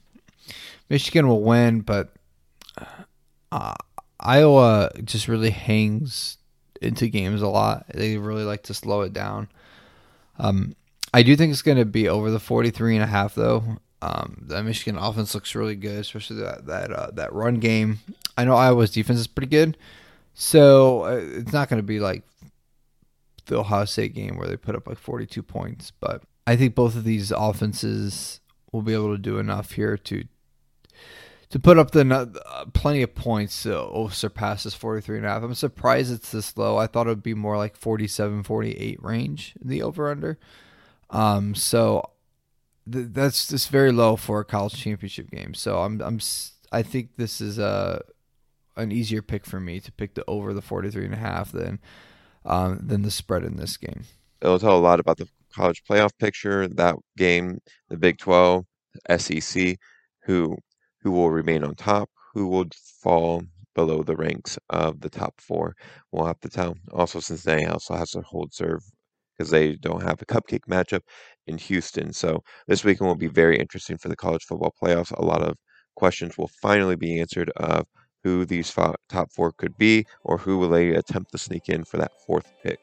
Michigan 0.87 1.27
will 1.27 1.41
win, 1.41 1.81
but 1.81 2.13
uh, 3.51 3.73
Iowa 4.19 4.91
just 5.03 5.27
really 5.27 5.49
hangs 5.49 6.37
into 6.79 7.07
games 7.07 7.41
a 7.41 7.47
lot. 7.47 7.87
They 7.91 8.17
really 8.17 8.43
like 8.43 8.61
to 8.63 8.75
slow 8.75 9.01
it 9.01 9.13
down. 9.13 9.49
Um, 10.37 10.75
I 11.11 11.23
do 11.23 11.35
think 11.35 11.53
it's 11.53 11.63
going 11.63 11.79
to 11.79 11.85
be 11.85 12.07
over 12.07 12.29
the 12.29 12.39
43 12.39 12.97
and 12.97 13.03
a 13.03 13.07
half 13.07 13.33
though. 13.33 13.63
Um, 14.03 14.43
the 14.45 14.61
Michigan 14.61 15.01
offense 15.01 15.33
looks 15.33 15.55
really 15.55 15.75
good, 15.75 16.01
especially 16.01 16.37
that 16.41 16.67
that 16.67 16.91
uh, 16.91 17.09
that 17.13 17.33
run 17.33 17.55
game. 17.55 17.97
I 18.37 18.45
know 18.45 18.53
Iowa's 18.53 18.91
defense 18.91 19.17
is 19.17 19.25
pretty 19.25 19.49
good, 19.49 19.75
so 20.35 21.05
uh, 21.05 21.19
it's 21.23 21.51
not 21.51 21.67
going 21.67 21.79
to 21.79 21.83
be 21.83 21.99
like 21.99 22.21
the 23.45 23.59
Ohio 23.59 23.85
State 23.85 24.13
game 24.13 24.37
where 24.37 24.47
they 24.47 24.57
put 24.57 24.75
up 24.75 24.87
like 24.87 24.97
42 24.97 25.41
points. 25.43 25.91
But 25.91 26.23
I 26.47 26.55
think 26.55 26.75
both 26.75 26.95
of 26.95 27.03
these 27.03 27.31
offenses 27.31 28.39
will 28.71 28.81
be 28.81 28.93
able 28.93 29.13
to 29.13 29.21
do 29.21 29.37
enough 29.37 29.71
here 29.71 29.97
to 29.97 30.23
to 31.49 31.59
put 31.59 31.77
up 31.77 31.91
the 31.91 32.11
uh, 32.11 32.65
plenty 32.73 33.01
of 33.01 33.15
points 33.15 33.63
to 33.63 33.77
oh, 33.77 34.09
surpass 34.09 34.63
this 34.63 34.73
43 34.73 35.17
and 35.17 35.25
a 35.25 35.29
half. 35.29 35.43
I'm 35.43 35.53
surprised 35.53 36.11
it's 36.11 36.31
this 36.31 36.57
low. 36.57 36.77
I 36.77 36.87
thought 36.87 37.07
it 37.07 37.11
would 37.11 37.23
be 37.23 37.33
more 37.33 37.55
like 37.55 37.77
47, 37.77 38.43
48 38.43 39.01
range 39.03 39.53
in 39.61 39.69
the 39.69 39.83
over 39.83 40.09
under. 40.09 40.39
Um, 41.11 41.55
so 41.55 42.09
th- 42.91 43.07
that's 43.11 43.47
just 43.47 43.69
very 43.69 43.91
low 43.91 44.15
for 44.15 44.39
a 44.39 44.45
college 44.45 44.75
championship 44.75 45.29
game. 45.29 45.53
So 45.53 45.79
I'm 45.79 46.01
I'm 46.01 46.19
I 46.71 46.83
think 46.83 47.15
this 47.15 47.39
is 47.39 47.57
a 47.59 48.01
an 48.75 48.91
easier 48.91 49.21
pick 49.21 49.45
for 49.45 49.59
me 49.59 49.79
to 49.79 49.91
pick 49.91 50.15
the 50.15 50.25
over 50.27 50.53
the 50.53 50.61
43 50.61 51.05
and 51.05 51.13
a 51.13 51.17
half 51.17 51.51
than 51.51 51.79
um, 52.45 52.79
than 52.81 53.01
the 53.01 53.11
spread 53.11 53.43
in 53.43 53.57
this 53.57 53.77
game. 53.77 54.03
It'll 54.41 54.59
tell 54.59 54.77
a 54.77 54.79
lot 54.79 54.99
about 54.99 55.17
the 55.17 55.27
college 55.53 55.83
playoff 55.89 56.11
picture. 56.19 56.67
That 56.67 56.95
game, 57.17 57.59
the 57.89 57.97
Big 57.97 58.17
12, 58.17 58.65
SEC, 59.17 59.77
who 60.23 60.57
who 61.01 61.11
will 61.11 61.29
remain 61.29 61.63
on 61.63 61.75
top, 61.75 62.09
who 62.33 62.47
will 62.47 62.65
fall 63.03 63.43
below 63.75 64.01
the 64.01 64.15
ranks 64.15 64.57
of 64.69 65.01
the 65.01 65.09
top 65.09 65.39
four. 65.39 65.75
We'll 66.11 66.25
have 66.25 66.39
to 66.39 66.49
tell. 66.49 66.75
Also, 66.93 67.19
Cincinnati 67.19 67.67
also 67.67 67.95
has 67.95 68.11
to 68.11 68.21
hold 68.21 68.53
serve 68.53 68.81
because 69.37 69.51
they 69.51 69.75
don't 69.75 70.01
have 70.01 70.21
a 70.21 70.25
cupcake 70.25 70.65
matchup 70.69 71.01
in 71.45 71.57
Houston. 71.57 72.13
So 72.13 72.41
this 72.67 72.83
weekend 72.83 73.07
will 73.07 73.15
be 73.15 73.27
very 73.27 73.59
interesting 73.59 73.97
for 73.97 74.09
the 74.09 74.15
college 74.15 74.43
football 74.45 74.73
playoffs. 74.81 75.11
A 75.11 75.23
lot 75.23 75.43
of 75.43 75.57
questions 75.95 76.37
will 76.37 76.49
finally 76.61 76.95
be 76.95 77.19
answered 77.19 77.51
of 77.57 77.85
who 78.25 78.43
these 78.43 78.71
top 78.71 79.31
four 79.31 79.51
could 79.51 79.77
be, 79.77 80.03
or 80.23 80.39
who 80.39 80.57
will 80.57 80.69
they 80.69 80.95
attempt 80.95 81.31
to 81.31 81.37
sneak 81.37 81.69
in 81.69 81.83
for 81.83 81.97
that 81.97 82.11
fourth 82.25 82.51
pick 82.63 82.79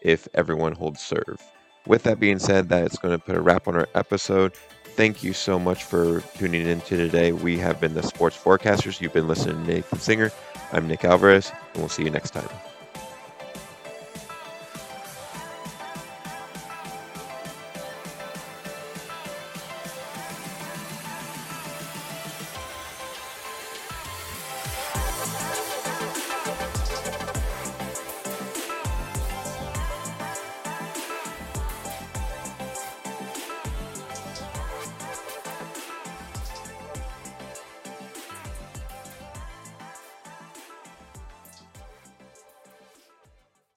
if 0.00 0.26
everyone 0.32 0.72
holds 0.72 1.02
serve. 1.02 1.38
With 1.86 2.02
that 2.04 2.18
being 2.18 2.38
said, 2.38 2.70
that 2.70 2.90
is 2.90 2.98
going 2.98 3.12
to 3.12 3.22
put 3.22 3.36
a 3.36 3.42
wrap 3.42 3.68
on 3.68 3.76
our 3.76 3.88
episode. 3.94 4.54
Thank 4.96 5.22
you 5.22 5.34
so 5.34 5.58
much 5.58 5.84
for 5.84 6.22
tuning 6.38 6.66
in 6.66 6.80
to 6.82 6.96
today. 6.96 7.32
We 7.32 7.58
have 7.58 7.78
been 7.78 7.92
the 7.92 8.02
Sports 8.02 8.38
Forecasters. 8.38 9.02
You've 9.02 9.12
been 9.12 9.28
listening 9.28 9.66
to 9.66 9.70
Nathan 9.70 9.98
Singer. 9.98 10.32
I'm 10.72 10.88
Nick 10.88 11.04
Alvarez, 11.04 11.52
and 11.74 11.82
we'll 11.82 11.90
see 11.90 12.04
you 12.04 12.10
next 12.10 12.30
time. 12.30 12.48